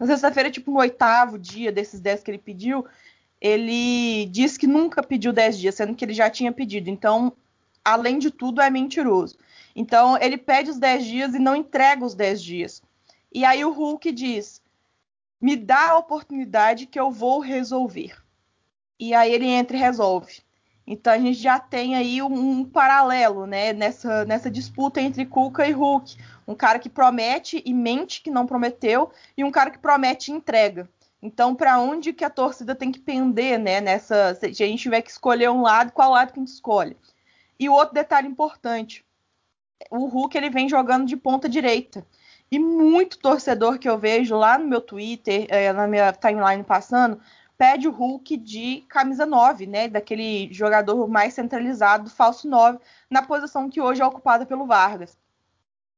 Na 0.00 0.06
sexta-feira, 0.06 0.50
tipo, 0.50 0.72
no 0.72 0.78
oitavo 0.78 1.38
dia 1.38 1.70
desses 1.70 2.00
dez 2.00 2.24
que 2.24 2.30
ele 2.32 2.38
pediu, 2.38 2.84
ele 3.40 4.26
disse 4.26 4.58
que 4.58 4.66
nunca 4.66 5.00
pediu 5.00 5.32
dez 5.32 5.56
dias, 5.56 5.76
sendo 5.76 5.94
que 5.94 6.04
ele 6.04 6.12
já 6.12 6.28
tinha 6.28 6.50
pedido. 6.50 6.90
Então, 6.90 7.32
além 7.84 8.18
de 8.18 8.32
tudo, 8.32 8.60
é 8.60 8.68
mentiroso. 8.68 9.38
Então, 9.76 10.18
ele 10.20 10.36
pede 10.36 10.70
os 10.70 10.78
dez 10.78 11.04
dias 11.04 11.34
e 11.34 11.38
não 11.38 11.54
entrega 11.54 12.04
os 12.04 12.16
dez 12.16 12.42
dias. 12.42 12.82
E 13.32 13.44
aí 13.44 13.64
o 13.64 13.70
Hulk 13.70 14.10
diz: 14.10 14.60
me 15.40 15.56
dá 15.56 15.90
a 15.90 15.98
oportunidade 15.98 16.86
que 16.86 16.98
eu 16.98 17.10
vou 17.10 17.40
resolver. 17.40 18.16
E 18.98 19.12
aí 19.14 19.32
ele 19.32 19.46
entra 19.46 19.76
e 19.76 19.80
resolve. 19.80 20.42
Então 20.86 21.12
a 21.12 21.18
gente 21.18 21.38
já 21.38 21.58
tem 21.58 21.96
aí 21.96 22.20
um, 22.22 22.60
um, 22.60 22.64
paralelo, 22.64 23.46
né, 23.46 23.72
nessa, 23.72 24.24
nessa 24.24 24.50
disputa 24.50 25.00
entre 25.00 25.24
Kuka 25.24 25.66
e 25.66 25.72
Hulk. 25.72 26.16
Um 26.46 26.54
cara 26.54 26.78
que 26.78 26.90
promete 26.90 27.62
e 27.64 27.72
mente 27.72 28.20
que 28.22 28.30
não 28.30 28.46
prometeu, 28.46 29.10
e 29.36 29.42
um 29.42 29.50
cara 29.50 29.70
que 29.70 29.78
promete 29.78 30.30
e 30.30 30.34
entrega. 30.34 30.88
Então, 31.22 31.54
para 31.54 31.80
onde 31.80 32.12
que 32.12 32.22
a 32.22 32.28
torcida 32.28 32.74
tem 32.74 32.92
que 32.92 33.00
pender, 33.00 33.58
né, 33.58 33.80
nessa. 33.80 34.34
Se 34.34 34.62
a 34.62 34.66
gente 34.66 34.82
tiver 34.82 35.00
que 35.00 35.10
escolher 35.10 35.48
um 35.48 35.62
lado, 35.62 35.90
qual 35.90 36.10
lado 36.10 36.32
que 36.32 36.38
a 36.38 36.42
gente 36.42 36.52
escolhe? 36.52 36.96
E 37.58 37.66
o 37.66 37.72
outro 37.72 37.94
detalhe 37.94 38.28
importante: 38.28 39.02
o 39.90 40.06
Hulk 40.06 40.36
ele 40.36 40.50
vem 40.50 40.68
jogando 40.68 41.06
de 41.06 41.16
ponta 41.16 41.48
direita. 41.48 42.06
E 42.50 42.58
muito 42.58 43.18
torcedor 43.18 43.78
que 43.78 43.88
eu 43.88 43.98
vejo 43.98 44.36
lá 44.36 44.58
no 44.58 44.68
meu 44.68 44.80
Twitter, 44.80 45.46
é, 45.48 45.72
na 45.72 45.86
minha 45.86 46.12
timeline 46.12 46.62
passando, 46.62 47.20
pede 47.56 47.88
o 47.88 47.92
Hulk 47.92 48.36
de 48.36 48.84
camisa 48.88 49.26
9, 49.26 49.66
né? 49.66 49.88
Daquele 49.88 50.52
jogador 50.52 51.08
mais 51.08 51.34
centralizado, 51.34 52.10
falso 52.10 52.48
9, 52.48 52.78
na 53.10 53.22
posição 53.22 53.68
que 53.68 53.80
hoje 53.80 54.02
é 54.02 54.06
ocupada 54.06 54.46
pelo 54.46 54.66
Vargas. 54.66 55.16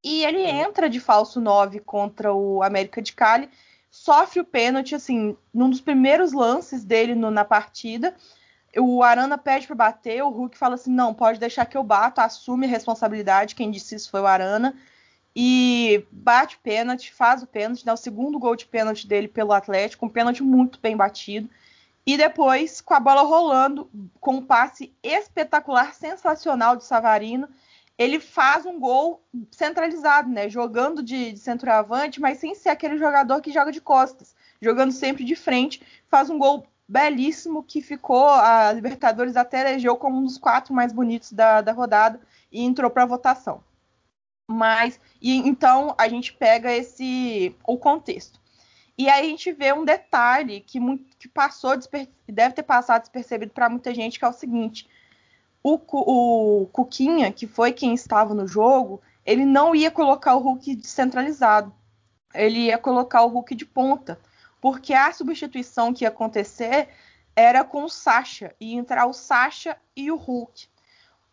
E 0.04 0.24
ele 0.24 0.42
entra 0.42 0.88
de 0.88 1.00
falso 1.00 1.40
9 1.40 1.80
contra 1.80 2.32
o 2.32 2.62
América 2.62 3.02
de 3.02 3.12
Cali, 3.12 3.50
sofre 3.90 4.40
o 4.40 4.44
pênalti, 4.44 4.94
assim, 4.94 5.37
num 5.52 5.70
dos 5.70 5.80
primeiros 5.80 6.32
lances 6.32 6.85
dele 6.85 7.14
no, 7.14 7.30
na 7.30 7.44
partida. 7.44 8.14
O 8.78 9.02
Arana 9.02 9.38
pede 9.38 9.66
para 9.66 9.74
bater, 9.74 10.22
o 10.22 10.28
Hulk 10.28 10.56
fala 10.56 10.74
assim: 10.74 10.92
não, 10.92 11.14
pode 11.14 11.40
deixar 11.40 11.66
que 11.66 11.76
eu 11.76 11.82
bato, 11.82 12.20
assume 12.20 12.66
a 12.66 12.68
responsabilidade. 12.68 13.54
Quem 13.54 13.70
disse 13.70 13.94
isso 13.94 14.11
foi 14.11 14.20
o 14.20 14.26
Arana 14.26 14.76
e 15.38 16.07
bate 16.11 16.59
pênalti, 16.62 17.12
faz 17.12 17.42
o 17.42 17.46
pênalti, 17.46 17.85
dá 17.85 17.92
o 17.92 17.96
segundo 17.99 18.38
gol 18.38 18.57
de 18.57 18.64
pênalti 18.64 19.07
dele 19.07 19.29
pelo 19.29 19.53
Atlético, 19.53 20.07
um 20.07 20.09
pênalti 20.09 20.42
muito 20.42 20.81
bem 20.81 20.96
batido. 20.96 21.51
E 22.07 22.16
depois, 22.16 22.81
com 22.81 22.94
a 22.94 23.01
bola 23.01 23.20
rolando, 23.20 23.90
com 24.18 24.37
um 24.37 24.42
passe 24.42 24.94
espetacular, 25.03 25.92
sensacional 25.92 26.75
de 26.75 26.85
Savarino, 26.85 27.51
ele 27.99 28.18
faz 28.18 28.64
um 28.64 28.81
gol 28.81 29.22
centralizado, 29.51 30.31
né? 30.31 30.49
Jogando 30.49 31.03
de, 31.03 31.33
de 31.33 31.38
centroavante, 31.38 32.18
mas 32.18 32.38
sem 32.38 32.55
ser 32.55 32.70
aquele 32.70 32.96
jogador 32.96 33.42
que 33.42 33.53
joga 33.53 33.70
de 33.70 33.81
costas, 33.81 34.35
jogando 34.62 34.92
sempre 34.92 35.22
de 35.22 35.37
frente, 35.37 35.83
faz 36.09 36.31
um 36.31 36.38
gol 36.38 36.66
belíssimo 36.88 37.62
que 37.62 37.83
ficou 37.83 38.27
a 38.27 38.72
Libertadores 38.72 39.37
até 39.37 39.61
elegeu 39.61 39.96
como 39.96 40.18
um 40.18 40.25
dos 40.25 40.38
quatro 40.38 40.72
mais 40.72 40.94
bonitos 40.94 41.33
da, 41.33 41.61
da 41.61 41.72
rodada 41.72 42.20
e 42.51 42.62
entrou 42.62 42.90
para 42.90 43.05
votação. 43.05 43.62
Mas 44.48 45.00
e 45.20 45.37
então 45.38 45.94
a 45.98 46.09
gente 46.09 46.32
pega 46.32 46.72
esse 46.72 47.54
o 47.66 47.76
contexto. 47.76 48.40
E 48.98 49.09
aí 49.11 49.26
a 49.26 49.28
gente 49.28 49.52
vê 49.52 49.72
um 49.72 49.85
detalhe 49.85 50.61
que, 50.61 50.78
que 51.18 51.28
passou 51.28 51.72
deve 52.28 52.54
ter 52.54 52.62
passado 52.62 53.02
despercebido 53.02 53.52
para 53.52 53.68
muita 53.68 53.92
gente, 53.92 54.18
que 54.18 54.24
é 54.24 54.28
o 54.28 54.32
seguinte: 54.32 54.88
o, 55.62 55.78
o 55.92 56.66
Cuquinha, 56.68 57.32
que 57.32 57.46
foi 57.46 57.72
quem 57.72 57.92
estava 57.92 58.32
no 58.35 58.46
jogo, 58.46 59.02
ele 59.24 59.44
não 59.44 59.74
ia 59.74 59.90
colocar 59.90 60.37
o 60.37 60.40
Hulk 60.40 60.76
descentralizado. 60.76 61.74
Ele 62.32 62.66
ia 62.66 62.78
colocar 62.78 63.22
o 63.22 63.28
Hulk 63.28 63.54
de 63.54 63.66
ponta. 63.66 64.18
Porque 64.61 64.94
a 64.94 65.12
substituição 65.12 65.92
que 65.92 66.04
ia 66.04 66.09
acontecer 66.09 66.88
era 67.35 67.64
com 67.64 67.85
o 67.85 67.88
Sacha. 67.88 68.54
Ia 68.61 68.78
entrar 68.78 69.06
o 69.06 69.12
Sacha 69.12 69.76
e 69.94 70.11
o 70.11 70.16
Hulk 70.16 70.68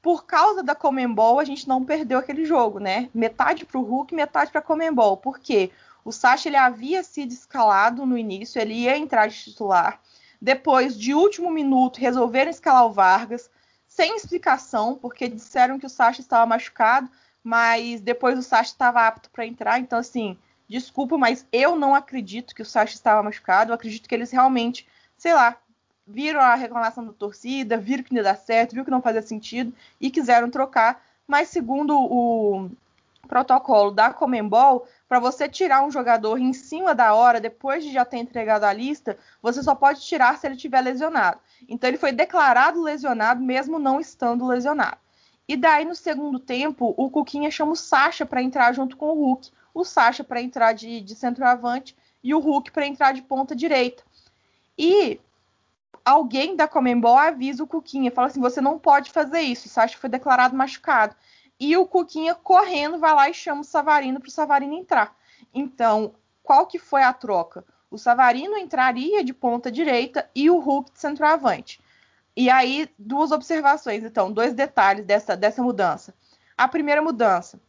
por 0.03 0.25
causa 0.25 0.61
da 0.61 0.75
Comembol, 0.75 1.39
a 1.39 1.45
gente 1.45 1.65
não 1.65 1.85
perdeu 1.85 2.19
aquele 2.19 2.43
jogo, 2.43 2.77
né? 2.77 3.09
Metade 3.13 3.65
para 3.65 3.79
o 3.79 3.83
Hulk, 3.83 4.13
metade 4.13 4.51
para 4.51 4.59
a 4.59 4.63
Comembol. 4.63 5.15
Por 5.15 5.39
quê? 5.39 5.71
O 6.03 6.11
Sacha 6.11 6.49
ele 6.49 6.57
havia 6.57 7.01
sido 7.01 7.31
escalado 7.31 8.05
no 8.05 8.17
início, 8.17 8.61
ele 8.61 8.73
ia 8.73 8.97
entrar 8.97 9.27
de 9.27 9.41
titular. 9.41 10.01
Depois, 10.41 10.99
de 10.99 11.13
último 11.13 11.49
minuto, 11.49 12.01
resolveram 12.01 12.51
escalar 12.51 12.85
o 12.85 12.91
Vargas, 12.91 13.49
sem 13.87 14.17
explicação, 14.17 14.95
porque 14.95 15.29
disseram 15.29 15.79
que 15.79 15.85
o 15.85 15.89
Sacha 15.89 16.19
estava 16.19 16.45
machucado, 16.45 17.09
mas 17.41 18.01
depois 18.01 18.37
o 18.37 18.43
Sacha 18.43 18.71
estava 18.71 19.07
apto 19.07 19.29
para 19.29 19.45
entrar. 19.45 19.79
Então, 19.79 19.99
assim, 19.99 20.37
desculpa, 20.67 21.17
mas 21.17 21.47
eu 21.49 21.77
não 21.77 21.95
acredito 21.95 22.53
que 22.53 22.61
o 22.61 22.65
Sacha 22.65 22.93
estava 22.93 23.23
machucado. 23.23 23.71
Eu 23.71 23.75
acredito 23.75 24.09
que 24.09 24.13
eles 24.13 24.31
realmente, 24.31 24.85
sei 25.15 25.33
lá, 25.33 25.57
viram 26.05 26.39
a 26.39 26.55
reclamação 26.55 27.05
da 27.05 27.13
torcida, 27.13 27.77
viram 27.77 28.03
que 28.03 28.13
não 28.13 28.17
ia 28.19 28.23
dar 28.23 28.37
certo, 28.37 28.71
viram 28.71 28.85
que 28.85 28.91
não 28.91 29.01
fazia 29.01 29.21
sentido 29.21 29.73
e 29.99 30.11
quiseram 30.11 30.49
trocar. 30.49 31.01
Mas 31.27 31.49
segundo 31.49 31.97
o 31.97 32.69
protocolo 33.27 33.91
da 33.91 34.13
Comembol, 34.13 34.85
para 35.07 35.19
você 35.19 35.47
tirar 35.47 35.83
um 35.83 35.91
jogador 35.91 36.37
em 36.37 36.53
cima 36.53 36.93
da 36.93 37.13
hora, 37.13 37.39
depois 37.39 37.83
de 37.83 37.91
já 37.91 38.03
ter 38.03 38.17
entregado 38.17 38.65
a 38.65 38.73
lista, 38.73 39.17
você 39.41 39.63
só 39.63 39.73
pode 39.73 40.01
tirar 40.01 40.37
se 40.37 40.45
ele 40.45 40.55
estiver 40.55 40.81
lesionado. 40.81 41.39
Então 41.67 41.87
ele 41.87 41.97
foi 41.97 42.11
declarado 42.11 42.81
lesionado, 42.81 43.41
mesmo 43.41 43.79
não 43.79 43.99
estando 43.99 44.45
lesionado. 44.45 44.97
E 45.47 45.57
daí, 45.57 45.85
no 45.85 45.95
segundo 45.95 46.39
tempo, 46.39 46.93
o 46.97 47.09
Cuquinha 47.09 47.51
chama 47.51 47.73
o 47.73 47.75
Sacha 47.75 48.25
para 48.25 48.41
entrar 48.41 48.73
junto 48.73 48.95
com 48.95 49.09
o 49.09 49.13
Hulk. 49.13 49.51
O 49.73 49.83
Sacha 49.83 50.23
para 50.23 50.41
entrar 50.41 50.73
de, 50.73 51.01
de 51.01 51.15
centroavante 51.15 51.95
e 52.23 52.33
o 52.33 52.39
Hulk 52.39 52.71
para 52.71 52.87
entrar 52.87 53.13
de 53.13 53.21
ponta 53.21 53.55
direita. 53.55 54.03
E 54.77 55.19
alguém 56.03 56.55
da 56.55 56.67
Comembol 56.67 57.17
avisa 57.17 57.63
o 57.63 57.67
Cuquinha, 57.67 58.11
fala 58.11 58.27
assim: 58.27 58.41
você 58.41 58.61
não 58.61 58.77
pode 58.79 59.11
fazer 59.11 59.41
isso, 59.41 59.67
o 59.67 59.69
Sacha 59.69 59.97
foi 59.97 60.09
declarado 60.09 60.55
machucado. 60.55 61.15
E 61.59 61.77
o 61.77 61.85
Cuquinha, 61.85 62.35
correndo, 62.35 62.97
vai 62.97 63.13
lá 63.13 63.29
e 63.29 63.33
chama 63.33 63.61
o 63.61 63.65
Savarino 63.65 64.19
para 64.19 64.27
o 64.27 64.31
Savarino 64.31 64.73
entrar. 64.73 65.15
Então, 65.53 66.13
qual 66.41 66.67
que 66.67 66.79
foi 66.79 67.03
a 67.03 67.13
troca? 67.13 67.63
O 67.89 67.97
Savarino 67.97 68.57
entraria 68.57 69.23
de 69.23 69.33
ponta 69.33 69.71
direita 69.71 70.29
e 70.35 70.49
o 70.49 70.59
Hulk 70.59 70.91
de 70.91 70.99
centroavante. 70.99 71.79
E 72.35 72.49
aí, 72.49 72.89
duas 72.97 73.31
observações, 73.31 74.03
então, 74.03 74.31
dois 74.31 74.53
detalhes 74.53 75.05
dessa, 75.05 75.37
dessa 75.37 75.61
mudança. 75.61 76.13
A 76.57 76.67
primeira 76.67 77.01
mudança, 77.01 77.59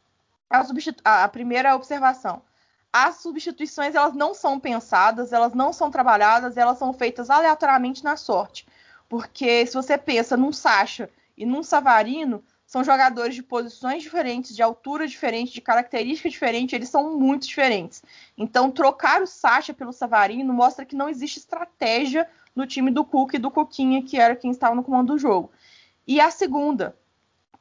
a, 0.48 1.24
a 1.24 1.28
primeira 1.28 1.76
observação 1.76 2.42
as 2.96 3.16
substituições 3.16 3.96
elas 3.96 4.14
não 4.14 4.32
são 4.32 4.60
pensadas, 4.60 5.32
elas 5.32 5.52
não 5.52 5.72
são 5.72 5.90
trabalhadas, 5.90 6.56
elas 6.56 6.78
são 6.78 6.92
feitas 6.92 7.28
aleatoriamente 7.28 8.04
na 8.04 8.16
sorte. 8.16 8.64
Porque 9.08 9.66
se 9.66 9.74
você 9.74 9.98
pensa 9.98 10.36
num 10.36 10.52
Sacha 10.52 11.10
e 11.36 11.44
num 11.44 11.64
Savarino, 11.64 12.44
são 12.64 12.84
jogadores 12.84 13.34
de 13.34 13.42
posições 13.42 14.00
diferentes, 14.00 14.54
de 14.54 14.62
altura 14.62 15.08
diferente, 15.08 15.52
de 15.52 15.60
característica 15.60 16.30
diferente, 16.30 16.76
eles 16.76 16.88
são 16.88 17.18
muito 17.18 17.48
diferentes. 17.48 18.00
Então, 18.38 18.70
trocar 18.70 19.20
o 19.22 19.26
Sacha 19.26 19.74
pelo 19.74 19.92
Savarino 19.92 20.54
mostra 20.54 20.84
que 20.84 20.94
não 20.94 21.08
existe 21.08 21.40
estratégia 21.40 22.30
no 22.54 22.64
time 22.64 22.92
do 22.92 23.04
Cook 23.04 23.34
e 23.34 23.38
do 23.38 23.50
Coquinha, 23.50 24.04
que 24.04 24.20
era 24.20 24.36
quem 24.36 24.52
estava 24.52 24.76
no 24.76 24.84
comando 24.84 25.14
do 25.14 25.18
jogo. 25.18 25.50
E 26.06 26.20
a 26.20 26.30
segunda 26.30 26.96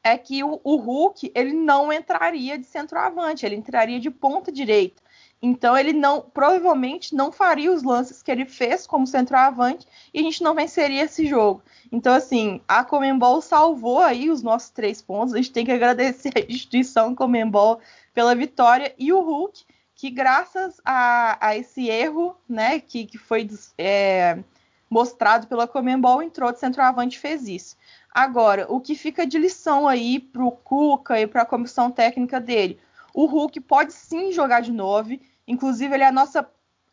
é 0.03 0.15
que 0.15 0.43
o, 0.43 0.61
o 0.63 0.75
Hulk 0.75 1.31
ele 1.33 1.53
não 1.53 1.91
entraria 1.91 2.55
de 2.55 2.67
centroavante, 2.67 3.47
ele 3.47 3.55
entraria 3.55 3.99
de 3.99 4.11
ponta 4.11 4.51
direita. 4.51 5.01
Então 5.45 5.77
ele 5.77 5.91
não, 5.91 6.21
provavelmente 6.21 7.13
não 7.13 7.29
faria 7.29 7.69
os 7.69 7.83
lances 7.83 8.23
que 8.23 8.31
ele 8.31 8.45
fez 8.45 8.87
como 8.87 9.05
centroavante 9.05 9.85
e 10.13 10.21
a 10.21 10.23
gente 10.23 10.41
não 10.41 10.55
venceria 10.55 11.03
esse 11.03 11.27
jogo. 11.27 11.61
Então 11.91 12.13
assim, 12.13 12.61
a 12.65 12.81
Comembol 12.85 13.41
salvou 13.41 13.99
aí 13.99 14.29
os 14.29 14.41
nossos 14.41 14.69
três 14.69 15.01
pontos. 15.01 15.33
A 15.33 15.37
gente 15.37 15.51
tem 15.51 15.65
que 15.65 15.71
agradecer 15.73 16.31
a 16.33 16.51
instituição 16.51 17.13
Comembol 17.13 17.81
pela 18.13 18.33
vitória 18.33 18.95
e 18.97 19.11
o 19.11 19.19
Hulk 19.19 19.65
que 19.95 20.09
graças 20.09 20.81
a, 20.83 21.37
a 21.45 21.57
esse 21.57 21.87
erro, 21.89 22.35
né, 22.47 22.79
que, 22.79 23.05
que 23.05 23.17
foi 23.17 23.49
é, 23.77 24.41
mostrado 24.89 25.47
pela 25.47 25.67
Comembol, 25.67 26.23
entrou 26.23 26.51
de 26.51 26.59
centroavante 26.59 27.17
e 27.17 27.21
fez 27.21 27.47
isso. 27.47 27.77
Agora, 28.13 28.65
o 28.69 28.79
que 28.79 28.95
fica 28.95 29.25
de 29.25 29.37
lição 29.37 29.87
aí 29.87 30.19
para 30.19 30.43
o 30.43 30.51
Cuca 30.51 31.19
e 31.19 31.27
para 31.27 31.41
a 31.41 31.45
comissão 31.45 31.91
técnica 31.91 32.39
dele? 32.39 32.79
O 33.13 33.25
Hulk 33.25 33.59
pode 33.61 33.93
sim 33.93 34.31
jogar 34.31 34.61
de 34.61 34.71
9, 34.71 35.21
inclusive 35.47 35.93
ele 35.93 36.03
é 36.03 36.07
a 36.07 36.11
nossa 36.11 36.47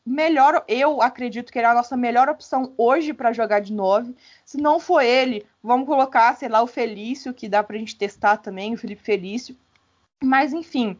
melhor, 0.04 0.64
eu 0.66 1.02
acredito 1.02 1.52
que 1.52 1.58
ele 1.58 1.66
é 1.66 1.70
a 1.70 1.74
nossa 1.74 1.96
melhor 1.96 2.28
opção 2.28 2.72
hoje 2.76 3.12
para 3.12 3.32
jogar 3.32 3.60
de 3.60 3.72
9. 3.72 4.14
Se 4.44 4.56
não 4.56 4.80
for 4.80 5.02
ele, 5.02 5.46
vamos 5.62 5.86
colocar, 5.86 6.34
sei 6.36 6.48
lá, 6.48 6.62
o 6.62 6.66
Felício, 6.66 7.34
que 7.34 7.48
dá 7.48 7.62
para 7.62 7.76
a 7.76 7.78
gente 7.78 7.96
testar 7.96 8.38
também, 8.38 8.74
o 8.74 8.78
Felipe 8.78 9.02
Felício. 9.02 9.56
Mas 10.22 10.52
enfim, 10.52 10.98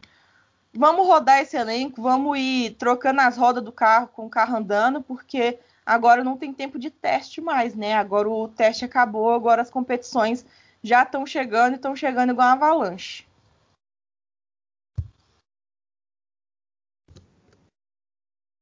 vamos 0.73 1.05
rodar 1.05 1.39
esse 1.39 1.57
elenco, 1.57 2.01
vamos 2.01 2.37
ir 2.37 2.75
trocando 2.75 3.21
as 3.21 3.37
rodas 3.37 3.63
do 3.63 3.71
carro 3.71 4.07
com 4.07 4.25
o 4.25 4.29
carro 4.29 4.57
andando, 4.57 5.01
porque 5.01 5.59
agora 5.85 6.23
não 6.23 6.37
tem 6.37 6.53
tempo 6.53 6.79
de 6.79 6.89
teste 6.89 7.41
mais, 7.41 7.75
né? 7.75 7.95
Agora 7.95 8.29
o 8.29 8.47
teste 8.47 8.85
acabou, 8.85 9.33
agora 9.33 9.61
as 9.61 9.69
competições 9.69 10.45
já 10.83 11.03
estão 11.03 11.25
chegando 11.25 11.73
e 11.73 11.75
estão 11.75 11.95
chegando 11.95 12.31
igual 12.31 12.47
uma 12.47 12.53
avalanche. 12.53 13.25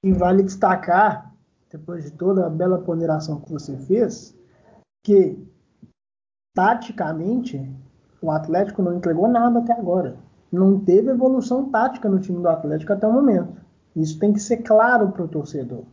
E 0.03 0.11
vale 0.13 0.43
destacar, 0.43 1.33
depois 1.69 2.05
de 2.05 2.11
toda 2.11 2.45
a 2.45 2.49
bela 2.49 2.79
ponderação 2.79 3.41
que 3.41 3.51
você 3.51 3.77
fez, 3.77 4.35
que 5.03 5.37
taticamente 6.55 7.69
o 8.21 8.31
Atlético 8.31 8.81
não 8.81 8.95
entregou 8.95 9.27
nada 9.27 9.59
até 9.59 9.73
agora. 9.73 10.17
Não 10.51 10.79
teve 10.79 11.11
evolução 11.11 11.69
tática 11.69 12.09
no 12.09 12.19
time 12.19 12.41
do 12.41 12.49
Atlético 12.49 12.93
até 12.93 13.07
o 13.07 13.13
momento. 13.13 13.61
Isso 13.95 14.19
tem 14.19 14.33
que 14.33 14.39
ser 14.39 14.57
claro 14.57 15.11
para 15.11 15.23
o 15.23 15.27
torcedor. 15.27 15.83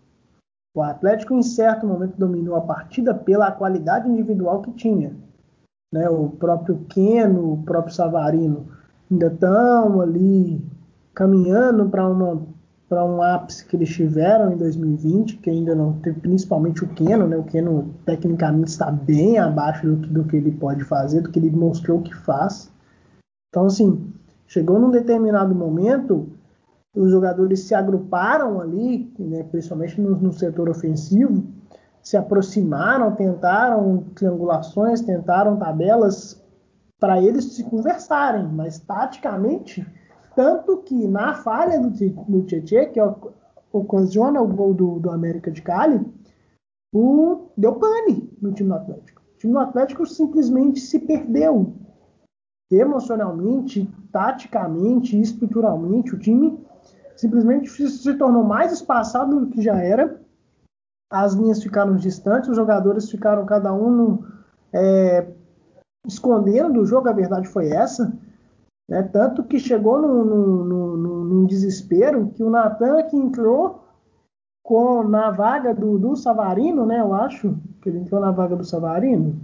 O 0.74 0.82
Atlético, 0.82 1.34
em 1.34 1.42
certo 1.42 1.86
momento, 1.86 2.16
dominou 2.16 2.56
a 2.56 2.60
partida 2.60 3.14
pela 3.14 3.50
qualidade 3.50 4.08
individual 4.08 4.62
que 4.62 4.72
tinha. 4.72 5.16
Né? 5.92 6.08
O 6.08 6.30
próprio 6.30 6.84
Keno, 6.88 7.54
o 7.54 7.62
próprio 7.62 7.94
Savarino 7.94 8.68
ainda 9.10 9.28
estão 9.28 10.00
ali 10.00 10.62
caminhando 11.14 11.88
para 11.88 12.06
uma 12.06 12.42
para 12.88 13.04
um 13.04 13.20
ápice 13.20 13.64
que 13.64 13.76
eles 13.76 13.88
tiveram 13.88 14.52
em 14.52 14.56
2020, 14.56 15.38
que 15.38 15.50
ainda 15.50 15.74
não 15.74 15.94
teve, 15.94 16.20
principalmente 16.20 16.84
o 16.84 16.88
Keno, 16.88 17.26
né? 17.26 17.36
O 17.36 17.44
Keno 17.44 17.94
tecnicamente 18.04 18.70
está 18.70 18.90
bem 18.90 19.38
abaixo 19.38 19.86
do 19.86 19.96
que, 19.96 20.08
do 20.08 20.24
que 20.24 20.36
ele 20.36 20.52
pode 20.52 20.84
fazer, 20.84 21.20
do 21.20 21.30
que 21.30 21.38
ele 21.38 21.50
mostrou 21.50 22.00
que 22.02 22.14
faz. 22.14 22.70
Então, 23.48 23.66
assim, 23.66 24.12
chegou 24.46 24.78
num 24.78 24.90
determinado 24.90 25.54
momento 25.54 26.28
os 26.96 27.10
jogadores 27.10 27.60
se 27.60 27.74
agruparam 27.74 28.60
ali, 28.60 29.12
né, 29.18 29.42
principalmente 29.44 30.00
no, 30.00 30.16
no, 30.16 30.32
setor 30.32 30.68
ofensivo, 30.70 31.44
se 32.02 32.16
aproximaram, 32.16 33.14
tentaram 33.14 34.04
triangulações, 34.14 35.02
tentaram 35.02 35.56
tabelas 35.56 36.42
para 36.98 37.20
eles 37.20 37.52
se 37.52 37.64
conversarem, 37.64 38.48
mas 38.48 38.78
taticamente, 38.78 39.86
tanto 40.36 40.76
que 40.82 41.08
na 41.08 41.34
falha 41.34 41.80
do, 41.80 41.90
do 41.90 42.42
Tietchan, 42.42 42.92
que 42.92 43.00
ocasiona 43.72 44.40
o 44.40 44.46
gol 44.46 44.74
do, 44.74 45.00
do 45.00 45.10
América 45.10 45.50
de 45.50 45.62
Cali, 45.62 46.04
o, 46.94 47.48
deu 47.56 47.74
pane 47.74 48.30
no 48.40 48.52
time 48.52 48.68
do 48.68 48.74
Atlético. 48.74 49.22
O 49.34 49.38
time 49.38 49.52
do 49.54 49.58
Atlético 49.58 50.06
simplesmente 50.06 50.78
se 50.78 50.98
perdeu 51.00 51.74
emocionalmente, 52.70 53.90
taticamente, 54.12 55.18
estruturalmente. 55.18 56.14
O 56.14 56.18
time 56.18 56.58
simplesmente 57.16 57.70
se 57.70 58.14
tornou 58.14 58.44
mais 58.44 58.72
espaçado 58.72 59.40
do 59.40 59.46
que 59.48 59.62
já 59.62 59.76
era. 59.78 60.20
As 61.10 61.32
linhas 61.32 61.62
ficaram 61.62 61.96
distantes, 61.96 62.50
os 62.50 62.56
jogadores 62.56 63.10
ficaram 63.10 63.46
cada 63.46 63.72
um 63.72 64.22
é, 64.72 65.26
escondendo 66.06 66.74
do 66.74 66.84
jogo, 66.84 67.08
a 67.08 67.12
verdade 67.12 67.48
foi 67.48 67.68
essa. 67.68 68.12
Né? 68.88 69.02
Tanto 69.02 69.44
que 69.44 69.58
chegou 69.58 70.00
num, 70.00 70.24
num, 70.24 70.64
num, 70.64 71.24
num 71.24 71.46
desespero 71.46 72.28
que 72.28 72.42
o 72.42 72.50
Natan 72.50 73.02
que 73.04 73.16
entrou 73.16 73.84
com, 74.62 75.02
na 75.04 75.30
vaga 75.30 75.74
do, 75.74 75.98
do 75.98 76.16
Savarino, 76.16 76.84
né? 76.86 77.00
Eu 77.00 77.14
acho 77.14 77.56
que 77.80 77.88
ele 77.88 77.98
entrou 77.98 78.20
na 78.20 78.30
vaga 78.30 78.56
do 78.56 78.64
Savarino. 78.64 79.38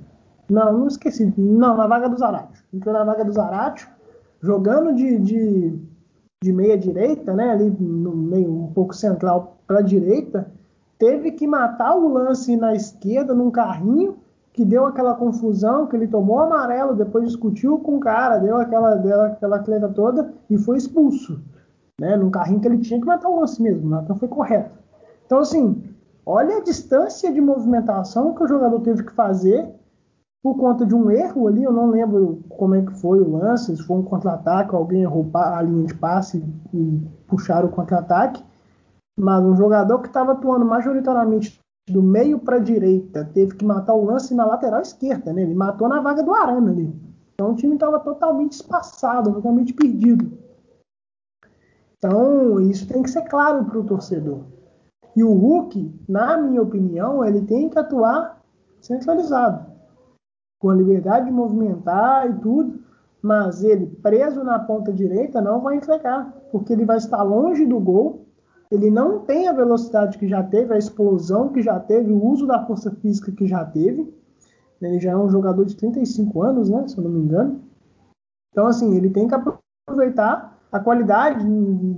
Não, 0.50 0.72
não 0.72 0.86
esqueci. 0.88 1.32
Não, 1.36 1.76
na 1.76 1.86
vaga 1.86 2.08
do 2.08 2.18
Zaratio. 2.18 2.62
Entrou 2.72 2.92
na 2.92 3.04
vaga 3.04 3.24
do 3.24 3.32
Zaratio, 3.32 3.88
jogando 4.40 4.94
de, 4.94 5.18
de 5.18 5.80
de 6.42 6.52
meia 6.52 6.76
direita, 6.76 7.32
né, 7.32 7.50
ali 7.50 7.70
no 7.70 8.14
meio 8.16 8.50
um 8.50 8.72
pouco 8.72 8.92
central 8.94 9.58
para 9.64 9.78
a 9.78 9.82
direita, 9.82 10.52
teve 10.98 11.30
que 11.30 11.46
matar 11.46 11.96
o 11.96 12.08
lance 12.08 12.56
na 12.56 12.74
esquerda 12.74 13.32
num 13.32 13.50
carrinho 13.50 14.18
que 14.52 14.64
deu 14.64 14.86
aquela 14.86 15.14
confusão, 15.14 15.86
que 15.86 15.96
ele 15.96 16.06
tomou 16.06 16.40
amarelo, 16.40 16.94
depois 16.94 17.26
discutiu 17.26 17.78
com 17.78 17.96
o 17.96 18.00
cara, 18.00 18.38
deu 18.38 18.56
aquela, 18.56 18.96
deu 18.96 19.20
aquela 19.22 19.58
cleta 19.58 19.88
toda 19.88 20.32
e 20.50 20.58
foi 20.58 20.76
expulso. 20.76 21.40
Né, 22.00 22.16
num 22.16 22.30
carrinho 22.30 22.60
que 22.60 22.66
ele 22.66 22.78
tinha 22.78 22.98
que 22.98 23.06
matar 23.06 23.28
o 23.28 23.38
lance 23.38 23.62
mesmo, 23.62 23.88
né, 23.88 24.00
então 24.02 24.16
foi 24.16 24.26
correto. 24.26 24.76
Então, 25.24 25.38
assim, 25.38 25.82
olha 26.26 26.56
a 26.56 26.62
distância 26.62 27.32
de 27.32 27.40
movimentação 27.40 28.34
que 28.34 28.42
o 28.42 28.48
jogador 28.48 28.80
teve 28.80 29.04
que 29.04 29.12
fazer 29.12 29.72
por 30.42 30.56
conta 30.56 30.84
de 30.84 30.94
um 30.94 31.08
erro 31.10 31.46
ali, 31.46 31.62
eu 31.62 31.72
não 31.72 31.88
lembro 31.90 32.42
como 32.48 32.74
é 32.74 32.82
que 32.82 32.92
foi 32.94 33.20
o 33.20 33.36
lance, 33.36 33.76
se 33.76 33.82
foi 33.84 33.98
um 33.98 34.02
contra-ataque, 34.02 34.74
alguém 34.74 35.02
errou 35.02 35.30
a 35.34 35.62
linha 35.62 35.86
de 35.86 35.94
passe 35.94 36.44
e 36.74 37.00
puxaram 37.28 37.68
o 37.68 37.72
contra-ataque, 37.72 38.42
mas 39.16 39.44
um 39.44 39.54
jogador 39.54 40.00
que 40.00 40.08
estava 40.08 40.32
atuando 40.32 40.64
majoritariamente 40.64 41.61
do 41.88 42.02
meio 42.02 42.38
para 42.38 42.56
a 42.56 42.60
direita 42.60 43.24
teve 43.32 43.56
que 43.56 43.64
matar 43.64 43.94
o 43.94 44.04
lance 44.04 44.34
na 44.34 44.44
lateral 44.44 44.80
esquerda, 44.80 45.32
né? 45.32 45.42
Ele 45.42 45.54
matou 45.54 45.88
na 45.88 46.00
vaga 46.00 46.22
do 46.22 46.34
Arana 46.34 46.70
ali. 46.70 46.94
Então 47.34 47.52
o 47.52 47.56
time 47.56 47.74
estava 47.74 47.98
totalmente 47.98 48.52
espaçado, 48.52 49.32
totalmente 49.32 49.72
perdido. 49.72 50.38
Então 51.98 52.60
isso 52.60 52.86
tem 52.86 53.02
que 53.02 53.10
ser 53.10 53.22
claro 53.22 53.64
para 53.64 53.78
o 53.78 53.84
torcedor. 53.84 54.44
E 55.14 55.22
o 55.22 55.32
Hulk, 55.32 56.00
na 56.08 56.36
minha 56.38 56.62
opinião, 56.62 57.24
ele 57.24 57.42
tem 57.42 57.68
que 57.68 57.78
atuar 57.78 58.42
centralizado 58.80 59.72
com 60.58 60.70
a 60.70 60.74
liberdade 60.74 61.26
de 61.26 61.32
movimentar 61.32 62.30
e 62.30 62.34
tudo, 62.34 62.80
mas 63.20 63.64
ele 63.64 63.86
preso 63.86 64.44
na 64.44 64.60
ponta 64.60 64.92
direita 64.92 65.40
não 65.40 65.60
vai 65.60 65.76
entregar, 65.76 66.32
porque 66.52 66.72
ele 66.72 66.84
vai 66.84 66.98
estar 66.98 67.22
longe 67.22 67.66
do 67.66 67.80
gol, 67.80 68.26
ele 68.72 68.90
não 68.90 69.18
tem 69.18 69.48
a 69.48 69.52
velocidade 69.52 70.16
que 70.16 70.26
já 70.26 70.42
teve, 70.42 70.72
a 70.72 70.78
explosão 70.78 71.50
que 71.50 71.60
já 71.60 71.78
teve, 71.78 72.10
o 72.10 72.24
uso 72.24 72.46
da 72.46 72.64
força 72.64 72.90
física 72.90 73.30
que 73.30 73.46
já 73.46 73.62
teve. 73.64 74.10
Ele 74.80 74.98
já 74.98 75.10
é 75.10 75.16
um 75.16 75.28
jogador 75.28 75.66
de 75.66 75.76
35 75.76 76.42
anos, 76.42 76.70
né, 76.70 76.88
se 76.88 76.96
eu 76.96 77.04
não 77.04 77.10
me 77.10 77.20
engano. 77.20 77.60
Então, 78.50 78.66
assim, 78.66 78.96
ele 78.96 79.10
tem 79.10 79.28
que 79.28 79.34
aproveitar 79.34 80.58
a 80.72 80.80
qualidade 80.80 81.46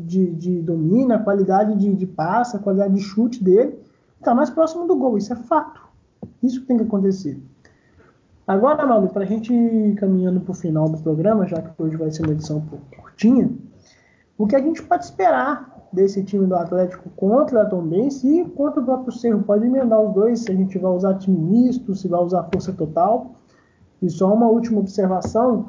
de, 0.04 0.32
de 0.32 0.62
domínio, 0.62 1.14
a 1.14 1.20
qualidade 1.20 1.76
de, 1.76 1.94
de 1.94 2.06
passe, 2.06 2.56
a 2.56 2.58
qualidade 2.58 2.94
de 2.94 3.00
chute 3.00 3.42
dele, 3.42 3.78
está 4.18 4.34
mais 4.34 4.50
próximo 4.50 4.84
do 4.86 4.96
gol. 4.96 5.16
Isso 5.16 5.32
é 5.32 5.36
fato. 5.36 5.80
Isso 6.42 6.60
que 6.60 6.66
tem 6.66 6.76
que 6.76 6.82
acontecer. 6.82 7.40
Agora, 8.46 8.84
Malu, 8.84 9.08
para 9.08 9.22
a 9.22 9.26
gente 9.26 9.54
ir 9.54 9.94
caminhando 9.94 10.40
para 10.40 10.50
o 10.50 10.54
final 10.54 10.88
do 10.88 10.98
programa, 10.98 11.46
já 11.46 11.62
que 11.62 11.80
hoje 11.80 11.96
vai 11.96 12.10
ser 12.10 12.24
uma 12.24 12.32
edição 12.32 12.58
um 12.58 12.66
pouco 12.66 12.84
curtinha, 13.00 13.50
o 14.36 14.46
que 14.46 14.56
a 14.56 14.60
gente 14.60 14.82
pode 14.82 15.04
esperar 15.04 15.73
desse 15.94 16.22
time 16.24 16.46
do 16.46 16.56
Atlético 16.56 17.08
contra 17.10 17.62
a 17.62 17.66
Tombense 17.66 18.40
e 18.40 18.44
contra 18.50 18.80
o 18.80 18.84
próprio 18.84 19.12
Cerro? 19.12 19.42
Pode 19.42 19.64
emendar 19.64 20.00
os 20.00 20.12
dois, 20.12 20.40
se 20.40 20.50
a 20.50 20.54
gente 20.54 20.78
vai 20.78 20.90
usar 20.90 21.18
time 21.18 21.38
misto, 21.38 21.94
se 21.94 22.08
vai 22.08 22.20
usar 22.20 22.48
força 22.52 22.72
total. 22.72 23.36
E 24.02 24.10
só 24.10 24.32
uma 24.34 24.46
última 24.46 24.80
observação, 24.80 25.68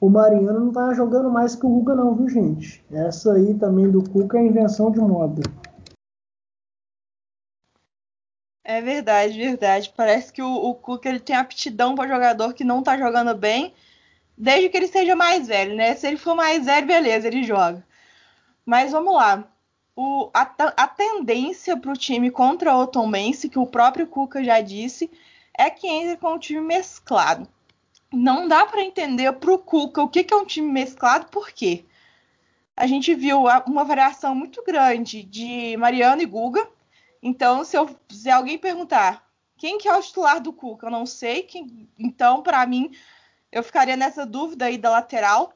o 0.00 0.08
Mariano 0.08 0.60
não 0.60 0.68
está 0.68 0.94
jogando 0.94 1.30
mais 1.30 1.56
que 1.56 1.66
o 1.66 1.68
Guga 1.68 1.94
não, 1.94 2.14
viu 2.14 2.28
gente? 2.28 2.84
Essa 2.90 3.34
aí 3.34 3.54
também 3.54 3.90
do 3.90 4.02
Cuca 4.08 4.38
é 4.38 4.46
invenção 4.46 4.90
de 4.90 5.00
moda. 5.00 5.42
É 8.62 8.80
verdade, 8.80 9.36
verdade. 9.36 9.92
Parece 9.94 10.32
que 10.32 10.40
o, 10.40 10.50
o 10.50 10.74
Cuca 10.74 11.08
ele 11.08 11.20
tem 11.20 11.36
aptidão 11.36 11.94
para 11.94 12.08
jogador 12.08 12.54
que 12.54 12.64
não 12.64 12.82
tá 12.82 12.96
jogando 12.96 13.34
bem, 13.34 13.74
desde 14.36 14.68
que 14.70 14.76
ele 14.76 14.88
seja 14.88 15.14
mais 15.14 15.46
velho, 15.46 15.76
né? 15.76 15.94
Se 15.94 16.06
ele 16.06 16.16
for 16.16 16.34
mais 16.34 16.64
velho, 16.64 16.86
beleza, 16.86 17.28
ele 17.28 17.42
joga. 17.42 17.84
Mas 18.64 18.92
vamos 18.92 19.14
lá. 19.14 19.46
O, 19.96 20.30
a, 20.34 20.42
a 20.76 20.88
tendência 20.88 21.76
para 21.76 21.92
o 21.92 21.96
time 21.96 22.30
contra 22.30 22.76
o 22.76 22.86
Tom 22.86 23.10
Bense, 23.10 23.48
que 23.48 23.58
o 23.58 23.66
próprio 23.66 24.06
Cuca 24.06 24.42
já 24.42 24.60
disse, 24.60 25.10
é 25.56 25.70
que 25.70 25.86
entre 25.86 26.16
com 26.16 26.34
um 26.34 26.38
time 26.38 26.60
mesclado. 26.60 27.48
Não 28.12 28.48
dá 28.48 28.66
para 28.66 28.82
entender 28.82 29.32
para 29.34 29.52
o 29.52 29.58
Cuca 29.58 30.02
o 30.02 30.08
que, 30.08 30.24
que 30.24 30.34
é 30.34 30.36
um 30.36 30.44
time 30.44 30.70
mesclado, 30.70 31.26
por 31.26 31.50
quê? 31.50 31.84
A 32.76 32.86
gente 32.86 33.14
viu 33.14 33.44
uma 33.66 33.84
variação 33.84 34.34
muito 34.34 34.64
grande 34.64 35.22
de 35.22 35.76
Mariano 35.76 36.22
e 36.22 36.26
Guga, 36.26 36.68
então, 37.24 37.64
se, 37.64 37.74
eu, 37.74 37.88
se 38.10 38.28
alguém 38.30 38.58
perguntar 38.58 39.26
quem 39.56 39.78
que 39.78 39.88
é 39.88 39.96
o 39.96 40.02
titular 40.02 40.40
do 40.40 40.52
Cuca, 40.52 40.86
eu 40.86 40.90
não 40.90 41.06
sei. 41.06 41.44
Quem, 41.44 41.88
então, 41.98 42.42
para 42.42 42.66
mim, 42.66 42.90
eu 43.50 43.62
ficaria 43.62 43.96
nessa 43.96 44.26
dúvida 44.26 44.66
aí 44.66 44.76
da 44.76 44.90
lateral. 44.90 45.54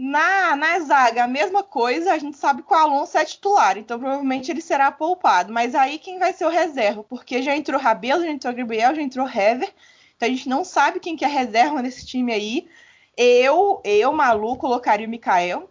Na, 0.00 0.54
na 0.54 0.78
zaga, 0.78 1.24
a 1.24 1.28
mesma 1.28 1.64
coisa, 1.64 2.12
a 2.12 2.18
gente 2.18 2.36
sabe 2.36 2.62
que 2.62 2.72
o 2.72 2.76
Alonso 2.76 3.18
é 3.18 3.24
titular, 3.24 3.76
então 3.76 3.98
provavelmente 3.98 4.48
ele 4.48 4.60
será 4.60 4.92
poupado. 4.92 5.52
Mas 5.52 5.74
aí 5.74 5.98
quem 5.98 6.20
vai 6.20 6.32
ser 6.32 6.44
o 6.44 6.50
reserva? 6.50 7.02
Porque 7.02 7.42
já 7.42 7.56
entrou 7.56 7.80
Rabelo, 7.80 8.22
já 8.22 8.30
entrou 8.30 8.54
Gabriel, 8.54 8.94
já 8.94 9.02
entrou 9.02 9.26
Hever, 9.26 9.74
então 10.16 10.28
a 10.28 10.30
gente 10.30 10.48
não 10.48 10.64
sabe 10.64 11.00
quem 11.00 11.16
que 11.16 11.24
é 11.24 11.28
reserva 11.28 11.82
nesse 11.82 12.06
time 12.06 12.32
aí. 12.32 12.68
Eu, 13.16 13.80
eu, 13.84 14.12
Malu, 14.12 14.56
colocaria 14.56 15.06
o 15.06 15.10
Mikael. 15.10 15.68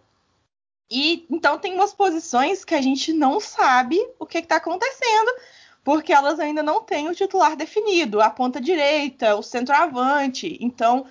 E 0.90 1.26
então 1.30 1.58
tem 1.58 1.74
umas 1.74 1.94
posições 1.94 2.64
que 2.64 2.74
a 2.74 2.82
gente 2.82 3.12
não 3.12 3.40
sabe 3.40 3.98
o 4.18 4.26
que 4.26 4.38
está 4.38 4.56
acontecendo, 4.56 5.32
porque 5.84 6.12
elas 6.12 6.38
ainda 6.40 6.62
não 6.62 6.82
têm 6.82 7.08
o 7.08 7.14
titular 7.14 7.56
definido, 7.56 8.20
a 8.20 8.30
ponta 8.30 8.60
direita, 8.60 9.36
o 9.36 9.42
centroavante. 9.42 10.58
Então 10.60 11.06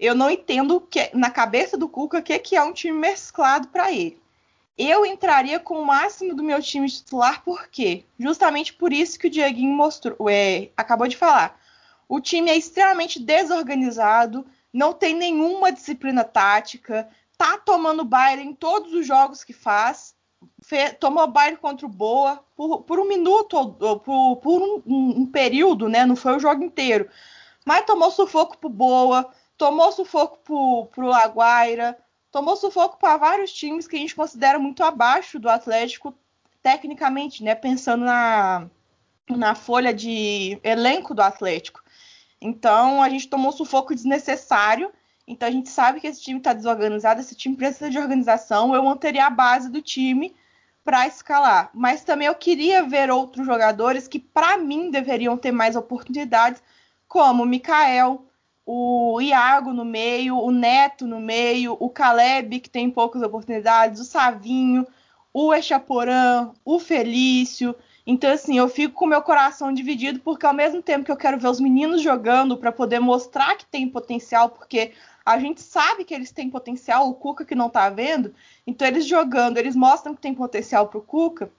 eu 0.00 0.14
não 0.14 0.30
entendo 0.30 0.80
que, 0.80 1.10
na 1.14 1.30
cabeça 1.30 1.76
do 1.76 1.86
Cuca 1.86 2.18
o 2.18 2.22
que, 2.22 2.38
que 2.38 2.56
é 2.56 2.62
um 2.62 2.72
time 2.72 2.98
mesclado 2.98 3.68
para 3.68 3.92
ele. 3.92 4.18
Eu 4.78 5.04
entraria 5.04 5.60
com 5.60 5.74
o 5.74 5.84
máximo 5.84 6.34
do 6.34 6.42
meu 6.42 6.62
time 6.62 6.88
titular, 6.88 7.44
por 7.44 7.68
quê? 7.68 8.04
Justamente 8.18 8.72
por 8.72 8.94
isso 8.94 9.18
que 9.18 9.26
o 9.26 9.30
Dieguinho 9.30 9.76
mostrou, 9.76 10.16
é, 10.30 10.70
acabou 10.74 11.06
de 11.06 11.18
falar. 11.18 11.60
O 12.08 12.18
time 12.18 12.50
é 12.50 12.56
extremamente 12.56 13.20
desorganizado, 13.20 14.46
não 14.72 14.94
tem 14.94 15.14
nenhuma 15.14 15.70
disciplina 15.70 16.24
tática, 16.24 17.06
tá 17.36 17.58
tomando 17.58 18.02
baile 18.02 18.42
em 18.42 18.54
todos 18.54 18.94
os 18.94 19.06
jogos 19.06 19.44
que 19.44 19.52
faz. 19.52 20.14
Fe, 20.62 20.94
tomou 20.94 21.26
baile 21.26 21.58
contra 21.58 21.84
o 21.84 21.90
Boa 21.90 22.42
por, 22.56 22.82
por 22.84 22.98
um 22.98 23.06
minuto 23.06 23.54
ou, 23.54 24.00
por, 24.00 24.36
por 24.36 24.62
um, 24.62 24.82
um, 24.86 25.20
um, 25.20 25.26
período, 25.26 25.90
né? 25.90 26.06
Não 26.06 26.16
foi 26.16 26.36
o 26.36 26.40
jogo 26.40 26.64
inteiro. 26.64 27.06
Mas 27.66 27.84
tomou 27.84 28.10
sufoco 28.10 28.56
pro 28.56 28.70
Boa, 28.70 29.30
tomou 29.60 29.92
sufoco 29.92 30.38
pro, 30.38 30.86
pro 30.86 31.06
Laguaira, 31.06 31.94
tomou 32.32 32.56
sufoco 32.56 32.98
para 32.98 33.18
vários 33.18 33.52
times 33.52 33.86
que 33.86 33.94
a 33.94 33.98
gente 33.98 34.16
considera 34.16 34.58
muito 34.58 34.82
abaixo 34.82 35.38
do 35.38 35.50
Atlético 35.50 36.14
tecnicamente, 36.62 37.44
né? 37.44 37.54
Pensando 37.54 38.02
na, 38.02 38.66
na 39.28 39.54
folha 39.54 39.92
de 39.92 40.58
elenco 40.64 41.14
do 41.14 41.20
Atlético. 41.20 41.82
Então 42.40 43.02
a 43.02 43.10
gente 43.10 43.28
tomou 43.28 43.52
sufoco 43.52 43.94
desnecessário. 43.94 44.90
Então 45.28 45.46
a 45.46 45.52
gente 45.52 45.68
sabe 45.68 46.00
que 46.00 46.06
esse 46.06 46.22
time 46.22 46.38
está 46.38 46.54
desorganizado, 46.54 47.20
esse 47.20 47.34
time 47.34 47.54
precisa 47.54 47.90
de 47.90 47.98
organização. 47.98 48.74
Eu 48.74 48.82
manteria 48.82 49.26
a 49.26 49.30
base 49.30 49.68
do 49.68 49.82
time 49.82 50.34
para 50.82 51.06
escalar. 51.06 51.68
Mas 51.74 52.02
também 52.02 52.28
eu 52.28 52.34
queria 52.34 52.82
ver 52.82 53.10
outros 53.10 53.44
jogadores 53.44 54.08
que, 54.08 54.18
para 54.18 54.56
mim, 54.56 54.90
deveriam 54.90 55.36
ter 55.36 55.52
mais 55.52 55.76
oportunidades, 55.76 56.62
como 57.06 57.42
o 57.42 57.46
Mikael, 57.46 58.24
o 58.72 59.20
Iago 59.20 59.72
no 59.72 59.84
meio, 59.84 60.38
o 60.38 60.52
Neto 60.52 61.04
no 61.04 61.18
meio, 61.18 61.76
o 61.80 61.90
Caleb, 61.90 62.60
que 62.60 62.70
tem 62.70 62.88
poucas 62.88 63.20
oportunidades, 63.20 64.00
o 64.00 64.04
Savinho, 64.04 64.86
o 65.34 65.52
Echaporã, 65.52 66.52
o 66.64 66.78
Felício. 66.78 67.74
Então, 68.06 68.30
assim, 68.30 68.58
eu 68.58 68.68
fico 68.68 68.94
com 68.94 69.06
meu 69.06 69.22
coração 69.22 69.72
dividido, 69.72 70.20
porque 70.20 70.46
ao 70.46 70.54
mesmo 70.54 70.80
tempo 70.80 71.04
que 71.04 71.10
eu 71.10 71.16
quero 71.16 71.36
ver 71.36 71.48
os 71.48 71.58
meninos 71.58 72.00
jogando 72.00 72.56
para 72.56 72.70
poder 72.70 73.00
mostrar 73.00 73.56
que 73.56 73.66
tem 73.66 73.88
potencial, 73.88 74.50
porque 74.50 74.92
a 75.26 75.36
gente 75.40 75.60
sabe 75.60 76.04
que 76.04 76.14
eles 76.14 76.30
têm 76.30 76.48
potencial, 76.48 77.08
o 77.08 77.14
Cuca 77.14 77.44
que 77.44 77.56
não 77.56 77.68
tá 77.68 77.90
vendo, 77.90 78.32
então 78.64 78.86
eles 78.86 79.04
jogando, 79.04 79.58
eles 79.58 79.74
mostram 79.74 80.14
que 80.14 80.20
tem 80.20 80.32
potencial 80.32 80.86
pro 80.86 81.02
Cuca. 81.02 81.50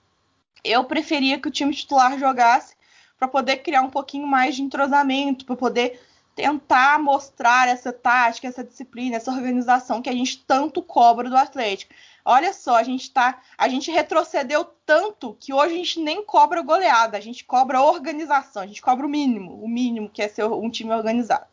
Eu 0.64 0.84
preferia 0.84 1.38
que 1.38 1.48
o 1.48 1.52
time 1.52 1.74
titular 1.74 2.18
jogasse 2.18 2.74
para 3.18 3.28
poder 3.28 3.58
criar 3.58 3.82
um 3.82 3.90
pouquinho 3.90 4.26
mais 4.26 4.56
de 4.56 4.62
entrosamento, 4.62 5.44
para 5.44 5.56
poder 5.56 6.00
tentar 6.34 6.98
mostrar 6.98 7.68
essa 7.68 7.92
tática, 7.92 8.48
essa 8.48 8.64
disciplina, 8.64 9.16
essa 9.16 9.30
organização 9.30 10.00
que 10.00 10.08
a 10.08 10.14
gente 10.14 10.38
tanto 10.46 10.82
cobra 10.82 11.28
do 11.28 11.36
Atlético. 11.36 11.92
Olha 12.24 12.52
só, 12.52 12.76
a 12.76 12.82
gente 12.82 13.10
tá, 13.10 13.40
a 13.58 13.68
gente 13.68 13.90
retrocedeu 13.90 14.64
tanto 14.86 15.36
que 15.38 15.52
hoje 15.52 15.74
a 15.74 15.76
gente 15.76 16.00
nem 16.00 16.24
cobra 16.24 16.62
goleada, 16.62 17.18
a 17.18 17.20
gente 17.20 17.44
cobra 17.44 17.82
organização, 17.82 18.62
a 18.62 18.66
gente 18.66 18.80
cobra 18.80 19.04
o 19.06 19.08
mínimo, 19.08 19.62
o 19.62 19.68
mínimo 19.68 20.08
que 20.08 20.22
é 20.22 20.28
ser 20.28 20.44
um 20.44 20.70
time 20.70 20.92
organizado. 20.92 21.46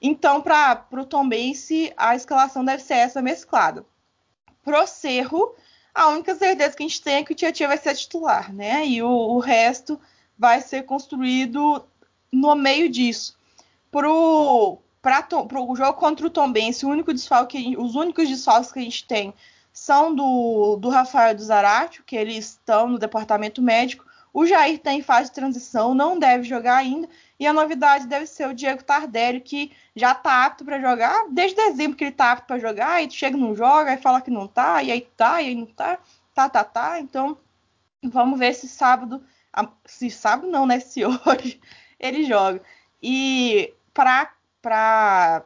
Então, 0.00 0.40
para 0.40 0.86
o 0.92 1.04
Tom 1.04 1.28
Bense, 1.28 1.92
a 1.96 2.14
escalação 2.14 2.64
deve 2.64 2.82
ser 2.82 2.94
essa 2.94 3.20
mesclada. 3.20 3.84
Pro 4.62 4.86
Cerro, 4.86 5.54
a 5.94 6.08
única 6.08 6.34
certeza 6.34 6.76
que 6.76 6.82
a 6.82 6.88
gente 6.88 7.02
tem 7.02 7.16
é 7.16 7.24
que 7.24 7.32
o 7.32 7.36
Tietchan 7.36 7.68
vai 7.68 7.78
ser 7.78 7.94
titular, 7.94 8.52
né? 8.52 8.86
E 8.86 9.02
o, 9.02 9.08
o 9.08 9.38
resto 9.38 10.00
vai 10.38 10.60
ser 10.60 10.84
construído 10.84 11.84
no 12.32 12.54
meio 12.54 12.88
disso 12.88 13.36
pro, 13.94 14.78
pra, 15.00 15.22
pro 15.22 15.76
jogo 15.76 15.92
contra 15.92 16.26
o 16.26 16.30
Tom 16.30 16.50
Bense, 16.50 16.84
o 16.84 16.88
único 16.88 17.14
desfalque, 17.14 17.76
os 17.78 17.94
únicos 17.94 18.28
desfalques 18.28 18.72
que 18.72 18.80
a 18.80 18.82
gente 18.82 19.06
tem 19.06 19.32
são 19.72 20.12
do, 20.12 20.76
do 20.76 20.88
Rafael 20.88 21.32
do 21.32 21.42
Zaratio, 21.44 22.02
que 22.04 22.16
eles 22.16 22.36
estão 22.44 22.88
no 22.88 22.98
departamento 22.98 23.62
médico. 23.62 24.04
O 24.32 24.44
Jair 24.46 24.74
está 24.74 24.92
em 24.92 25.00
fase 25.00 25.28
de 25.28 25.36
transição, 25.36 25.94
não 25.94 26.18
deve 26.18 26.42
jogar 26.42 26.78
ainda. 26.78 27.08
E 27.38 27.46
a 27.46 27.52
novidade 27.52 28.08
deve 28.08 28.26
ser 28.26 28.48
o 28.48 28.54
Diego 28.54 28.82
Tardelli, 28.82 29.40
que 29.40 29.70
já 29.94 30.10
está 30.10 30.44
apto 30.44 30.64
para 30.64 30.80
jogar. 30.80 31.26
Desde 31.30 31.54
dezembro 31.54 31.96
que 31.96 32.02
ele 32.02 32.10
está 32.10 32.32
apto 32.32 32.48
para 32.48 32.58
jogar, 32.58 32.94
aí 32.94 33.08
chega 33.08 33.36
não 33.36 33.54
joga, 33.54 33.92
aí 33.92 33.98
fala 33.98 34.20
que 34.20 34.30
não 34.30 34.48
tá, 34.48 34.82
e 34.82 34.90
aí 34.90 35.02
tá, 35.16 35.40
e 35.40 35.48
aí 35.48 35.54
não 35.54 35.66
tá, 35.66 35.98
tá, 36.34 36.48
tá, 36.48 36.64
tá. 36.64 36.98
Então, 36.98 37.36
vamos 38.02 38.40
ver 38.40 38.54
se 38.54 38.66
sábado, 38.66 39.22
se 39.84 40.10
sábado 40.10 40.48
não, 40.50 40.66
né? 40.66 40.80
Se 40.80 41.04
hoje 41.06 41.60
ele 42.00 42.24
joga. 42.24 42.60
E 43.00 43.72
para 43.94 45.44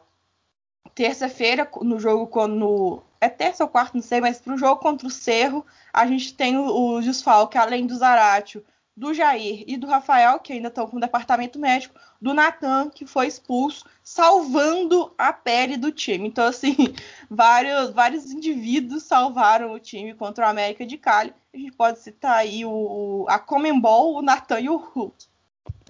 terça-feira, 0.95 1.69
no 1.83 2.01
jogo 2.01 2.27
quando. 2.27 3.03
É 3.21 3.29
terça 3.29 3.65
ou 3.65 3.71
quarta, 3.71 3.93
não 3.95 4.03
sei, 4.03 4.21
mas 4.21 4.39
para 4.39 4.55
o 4.55 4.59
jogo 4.59 4.81
contra 4.81 5.07
o 5.07 5.11
Cerro, 5.11 5.67
a 5.93 6.07
gente 6.07 6.35
tem 6.35 6.57
o, 6.57 6.67
o 6.67 7.01
desfalque, 7.01 7.59
além 7.59 7.85
do 7.85 7.97
Zaratio, 7.97 8.65
do 8.97 9.13
Jair 9.13 9.65
e 9.67 9.77
do 9.77 9.87
Rafael, 9.89 10.39
que 10.39 10.53
ainda 10.53 10.69
estão 10.69 10.87
com 10.87 10.97
o 10.97 11.01
departamento 11.01 11.59
médico, 11.59 11.99
do 12.21 12.35
Natan, 12.35 12.91
que 12.91 13.07
foi 13.07 13.29
expulso, 13.29 13.85
salvando 14.03 15.13
a 15.17 15.33
pele 15.33 15.77
do 15.77 15.93
time. 15.93 16.29
Então, 16.29 16.47
assim, 16.47 16.75
vários, 17.31 17.91
vários 17.91 18.31
indivíduos 18.31 19.05
salvaram 19.05 19.73
o 19.73 19.81
time 19.81 20.15
contra 20.15 20.47
o 20.47 20.49
América 20.49 20.85
de 20.85 20.99
Cali. 20.99 21.33
A 21.55 21.57
gente 21.57 21.73
pode 21.73 22.01
citar 22.01 22.37
aí 22.37 22.65
o, 22.65 23.25
a 23.29 23.39
Comembol, 23.39 24.17
o 24.17 24.23
Natan 24.23 24.61
e 24.61 24.69
o 24.69 24.77
Hulk. 24.77 25.27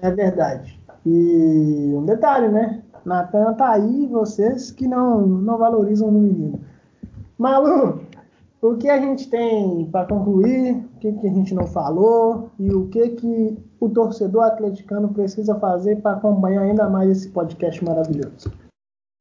É 0.00 0.10
verdade. 0.10 0.77
E 1.06 1.92
um 1.94 2.04
detalhe, 2.04 2.48
né? 2.48 2.82
Natan 3.04 3.54
tá 3.54 3.70
aí, 3.70 4.06
vocês 4.06 4.70
que 4.70 4.86
não, 4.86 5.26
não 5.26 5.56
valorizam 5.56 6.10
no 6.10 6.20
menino. 6.20 6.60
Malu, 7.38 8.00
o 8.60 8.74
que 8.76 8.88
a 8.88 9.00
gente 9.00 9.30
tem 9.30 9.88
para 9.90 10.06
concluir? 10.06 10.74
O 10.74 10.98
que, 10.98 11.12
que 11.12 11.26
a 11.28 11.32
gente 11.32 11.54
não 11.54 11.66
falou? 11.66 12.50
E 12.58 12.72
o 12.72 12.88
que, 12.88 13.10
que 13.10 13.58
o 13.80 13.88
torcedor 13.88 14.44
atleticano 14.44 15.08
precisa 15.08 15.54
fazer 15.54 16.02
para 16.02 16.16
acompanhar 16.16 16.62
ainda 16.62 16.88
mais 16.88 17.10
esse 17.10 17.28
podcast 17.28 17.82
maravilhoso? 17.84 18.50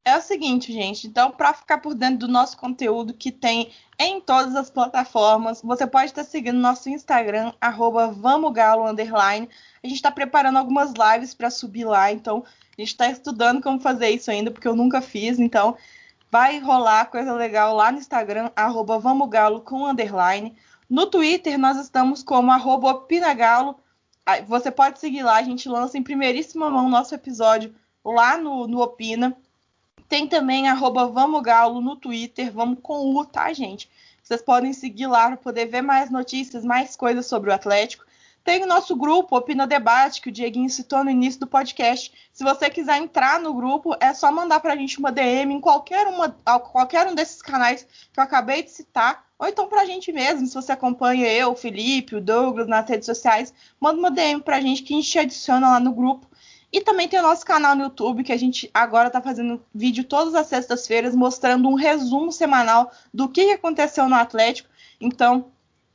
É 0.08 0.16
o 0.16 0.22
seguinte, 0.22 0.72
gente. 0.72 1.06
Então, 1.06 1.30
para 1.30 1.52
ficar 1.52 1.78
por 1.78 1.94
dentro 1.94 2.20
do 2.20 2.28
nosso 2.28 2.56
conteúdo 2.56 3.12
que 3.12 3.30
tem 3.30 3.70
em 3.98 4.18
todas 4.22 4.56
as 4.56 4.70
plataformas, 4.70 5.60
você 5.60 5.86
pode 5.86 6.06
estar 6.06 6.24
seguindo 6.24 6.58
nosso 6.58 6.88
Instagram, 6.88 7.52
@vamogalo 8.16 8.84
A 8.86 8.94
gente 8.94 9.52
está 9.84 10.10
preparando 10.10 10.56
algumas 10.56 10.94
lives 10.94 11.34
para 11.34 11.50
subir 11.50 11.84
lá, 11.84 12.10
então 12.10 12.42
a 12.46 12.80
gente 12.80 12.88
está 12.88 13.10
estudando 13.10 13.60
como 13.60 13.78
fazer 13.78 14.08
isso 14.08 14.30
ainda, 14.30 14.50
porque 14.50 14.66
eu 14.66 14.74
nunca 14.74 15.02
fiz. 15.02 15.38
Então, 15.38 15.76
vai 16.30 16.58
rolar 16.58 17.10
coisa 17.10 17.34
legal 17.34 17.76
lá 17.76 17.92
no 17.92 17.98
Instagram, 17.98 18.50
@vamogalo 19.02 19.60
com 19.60 19.86
underline. 19.86 20.56
No 20.88 21.04
Twitter, 21.04 21.58
nós 21.58 21.76
estamos 21.76 22.22
como 22.22 22.50
@pinagalo. 23.06 23.78
Você 24.46 24.70
pode 24.70 25.00
seguir 25.00 25.22
lá, 25.22 25.36
a 25.36 25.42
gente 25.42 25.68
lança 25.68 25.98
em 25.98 26.02
primeiríssima 26.02 26.70
mão 26.70 26.88
nosso 26.88 27.14
episódio 27.14 27.74
lá 28.02 28.38
no, 28.38 28.66
no 28.66 28.80
Opina. 28.80 29.36
Tem 30.08 30.26
também 30.26 30.68
arroba 30.68 31.06
Vamos 31.06 31.42
Galo 31.42 31.80
no 31.80 31.94
Twitter, 31.94 32.50
vamos 32.50 32.78
com 32.82 33.14
U, 33.14 33.24
tá, 33.26 33.52
gente? 33.52 33.90
Vocês 34.22 34.40
podem 34.40 34.72
seguir 34.72 35.06
lá 35.06 35.28
para 35.28 35.36
poder 35.36 35.66
ver 35.66 35.82
mais 35.82 36.10
notícias, 36.10 36.64
mais 36.64 36.96
coisas 36.96 37.26
sobre 37.26 37.50
o 37.50 37.54
Atlético. 37.54 38.06
Tem 38.42 38.62
o 38.62 38.66
nosso 38.66 38.96
grupo, 38.96 39.36
Opina 39.36 39.66
Debate, 39.66 40.22
que 40.22 40.30
o 40.30 40.32
Dieguinho 40.32 40.70
citou 40.70 41.04
no 41.04 41.10
início 41.10 41.40
do 41.40 41.46
podcast. 41.46 42.10
Se 42.32 42.42
você 42.42 42.70
quiser 42.70 42.96
entrar 42.96 43.38
no 43.38 43.52
grupo, 43.52 43.94
é 44.00 44.14
só 44.14 44.32
mandar 44.32 44.60
para 44.60 44.72
a 44.72 44.76
gente 44.76 44.98
uma 44.98 45.12
DM 45.12 45.52
em 45.52 45.60
qualquer, 45.60 46.06
uma, 46.06 46.30
qualquer 46.58 47.06
um 47.06 47.14
desses 47.14 47.42
canais 47.42 47.86
que 48.10 48.18
eu 48.18 48.24
acabei 48.24 48.62
de 48.62 48.70
citar, 48.70 49.26
ou 49.38 49.46
então 49.46 49.68
para 49.68 49.82
a 49.82 49.84
gente 49.84 50.10
mesmo, 50.10 50.46
se 50.46 50.54
você 50.54 50.72
acompanha 50.72 51.30
eu, 51.30 51.52
o 51.52 51.56
Felipe, 51.56 52.16
o 52.16 52.20
Douglas 52.22 52.66
nas 52.66 52.88
redes 52.88 53.04
sociais, 53.04 53.52
manda 53.78 53.98
uma 53.98 54.10
DM 54.10 54.40
para 54.40 54.56
a 54.56 54.60
gente 54.60 54.82
que 54.82 54.94
a 54.94 54.96
gente 54.96 55.10
te 55.10 55.18
adiciona 55.18 55.68
lá 55.72 55.80
no 55.80 55.92
grupo. 55.92 56.26
E 56.70 56.80
também 56.82 57.08
tem 57.08 57.18
o 57.18 57.22
nosso 57.22 57.46
canal 57.46 57.74
no 57.74 57.84
YouTube, 57.84 58.22
que 58.22 58.32
a 58.32 58.36
gente 58.36 58.70
agora 58.74 59.08
está 59.08 59.22
fazendo 59.22 59.64
vídeo 59.74 60.04
todas 60.04 60.34
as 60.34 60.46
sextas-feiras, 60.48 61.14
mostrando 61.14 61.68
um 61.68 61.74
resumo 61.74 62.30
semanal 62.30 62.90
do 63.12 63.28
que 63.28 63.52
aconteceu 63.52 64.08
no 64.08 64.14
Atlético. 64.14 64.68
Então, 65.00 65.46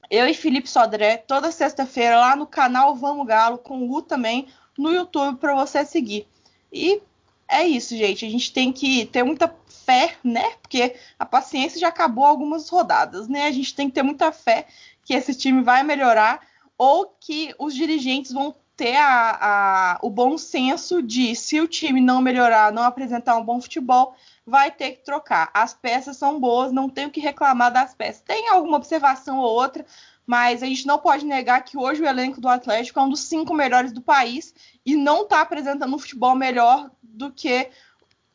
eu 0.09 0.27
e 0.27 0.33
Felipe 0.33 0.69
Sodré, 0.69 1.17
toda 1.17 1.51
sexta-feira, 1.51 2.17
lá 2.17 2.35
no 2.35 2.47
canal 2.47 2.95
Vamos 2.95 3.27
Galo, 3.27 3.59
com 3.59 3.83
o 3.83 3.93
U 3.93 4.01
também, 4.01 4.47
no 4.77 4.91
YouTube, 4.91 5.37
para 5.37 5.53
você 5.53 5.85
seguir. 5.85 6.27
E 6.71 7.01
é 7.47 7.63
isso, 7.67 7.95
gente. 7.95 8.25
A 8.25 8.29
gente 8.29 8.51
tem 8.51 8.71
que 8.71 9.05
ter 9.05 9.23
muita 9.23 9.53
fé, 9.67 10.15
né? 10.23 10.51
Porque 10.61 10.95
a 11.19 11.25
paciência 11.25 11.79
já 11.79 11.89
acabou 11.89 12.25
algumas 12.25 12.67
rodadas, 12.67 13.27
né? 13.27 13.45
A 13.45 13.51
gente 13.51 13.75
tem 13.75 13.89
que 13.89 13.95
ter 13.95 14.03
muita 14.03 14.31
fé 14.31 14.65
que 15.03 15.13
esse 15.13 15.35
time 15.35 15.61
vai 15.61 15.83
melhorar 15.83 16.41
ou 16.77 17.15
que 17.19 17.53
os 17.59 17.75
dirigentes 17.75 18.31
vão 18.31 18.55
ter 18.75 18.95
a, 18.95 19.37
a, 19.39 19.99
o 20.01 20.09
bom 20.09 20.37
senso 20.37 21.01
de 21.01 21.35
se 21.35 21.61
o 21.61 21.67
time 21.67 22.01
não 22.01 22.21
melhorar, 22.21 22.71
não 22.71 22.83
apresentar 22.83 23.37
um 23.37 23.45
bom 23.45 23.61
futebol, 23.61 24.15
vai 24.45 24.71
ter 24.71 24.93
que 24.93 25.03
trocar. 25.03 25.49
As 25.53 25.73
peças 25.73 26.17
são 26.17 26.39
boas, 26.39 26.71
não 26.71 26.89
tenho 26.89 27.11
que 27.11 27.19
reclamar 27.19 27.71
das 27.71 27.93
peças. 27.93 28.21
Tem 28.21 28.49
alguma 28.49 28.77
observação 28.77 29.37
ou 29.37 29.51
outra, 29.51 29.85
mas 30.25 30.63
a 30.63 30.65
gente 30.65 30.87
não 30.87 30.97
pode 30.97 31.25
negar 31.25 31.63
que 31.63 31.77
hoje 31.77 32.01
o 32.01 32.07
elenco 32.07 32.41
do 32.41 32.49
Atlético 32.49 32.99
é 32.99 33.03
um 33.03 33.09
dos 33.09 33.21
cinco 33.21 33.53
melhores 33.53 33.91
do 33.91 34.01
país 34.01 34.53
e 34.85 34.95
não 34.95 35.23
está 35.23 35.41
apresentando 35.41 35.93
um 35.95 35.99
futebol 35.99 36.35
melhor 36.35 36.89
do 37.01 37.31
que 37.31 37.69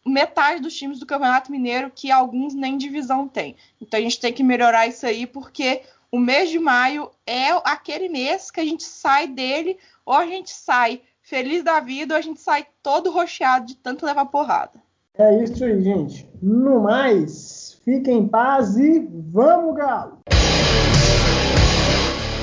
metade 0.06 0.62
dos 0.62 0.74
times 0.74 0.98
do 0.98 1.06
Campeonato 1.06 1.50
Mineiro, 1.52 1.92
que 1.94 2.10
alguns 2.10 2.54
nem 2.54 2.78
divisão 2.78 3.28
tem. 3.28 3.56
Então 3.80 3.98
a 3.98 4.02
gente 4.02 4.20
tem 4.20 4.32
que 4.32 4.42
melhorar 4.42 4.86
isso 4.86 5.04
aí, 5.06 5.26
porque 5.26 5.82
o 6.10 6.18
mês 6.18 6.50
de 6.50 6.58
maio 6.58 7.10
é 7.26 7.50
aquele 7.64 8.08
mês 8.08 8.50
que 8.50 8.60
a 8.60 8.64
gente 8.64 8.84
sai 8.84 9.26
dele, 9.28 9.78
ou 10.04 10.14
a 10.14 10.26
gente 10.26 10.50
sai 10.50 11.02
feliz 11.22 11.62
da 11.62 11.80
vida, 11.80 12.14
ou 12.14 12.18
a 12.18 12.22
gente 12.22 12.40
sai 12.40 12.66
todo 12.82 13.10
rocheado 13.10 13.66
de 13.66 13.76
tanto 13.76 14.06
levar 14.06 14.26
porrada. 14.26 14.82
É 15.14 15.42
isso 15.42 15.64
aí, 15.64 15.82
gente. 15.82 16.28
No 16.40 16.80
mais, 16.80 17.80
fiquem 17.84 18.18
em 18.18 18.28
paz 18.28 18.76
e 18.76 19.06
vamos, 19.32 19.76
Galo! 19.76 20.18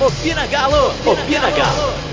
Opina 0.06 0.46
Galo! 0.46 0.90
Opina, 0.90 1.22
Opina 1.22 1.50
Galo. 1.50 1.76
Galo. 1.76 2.05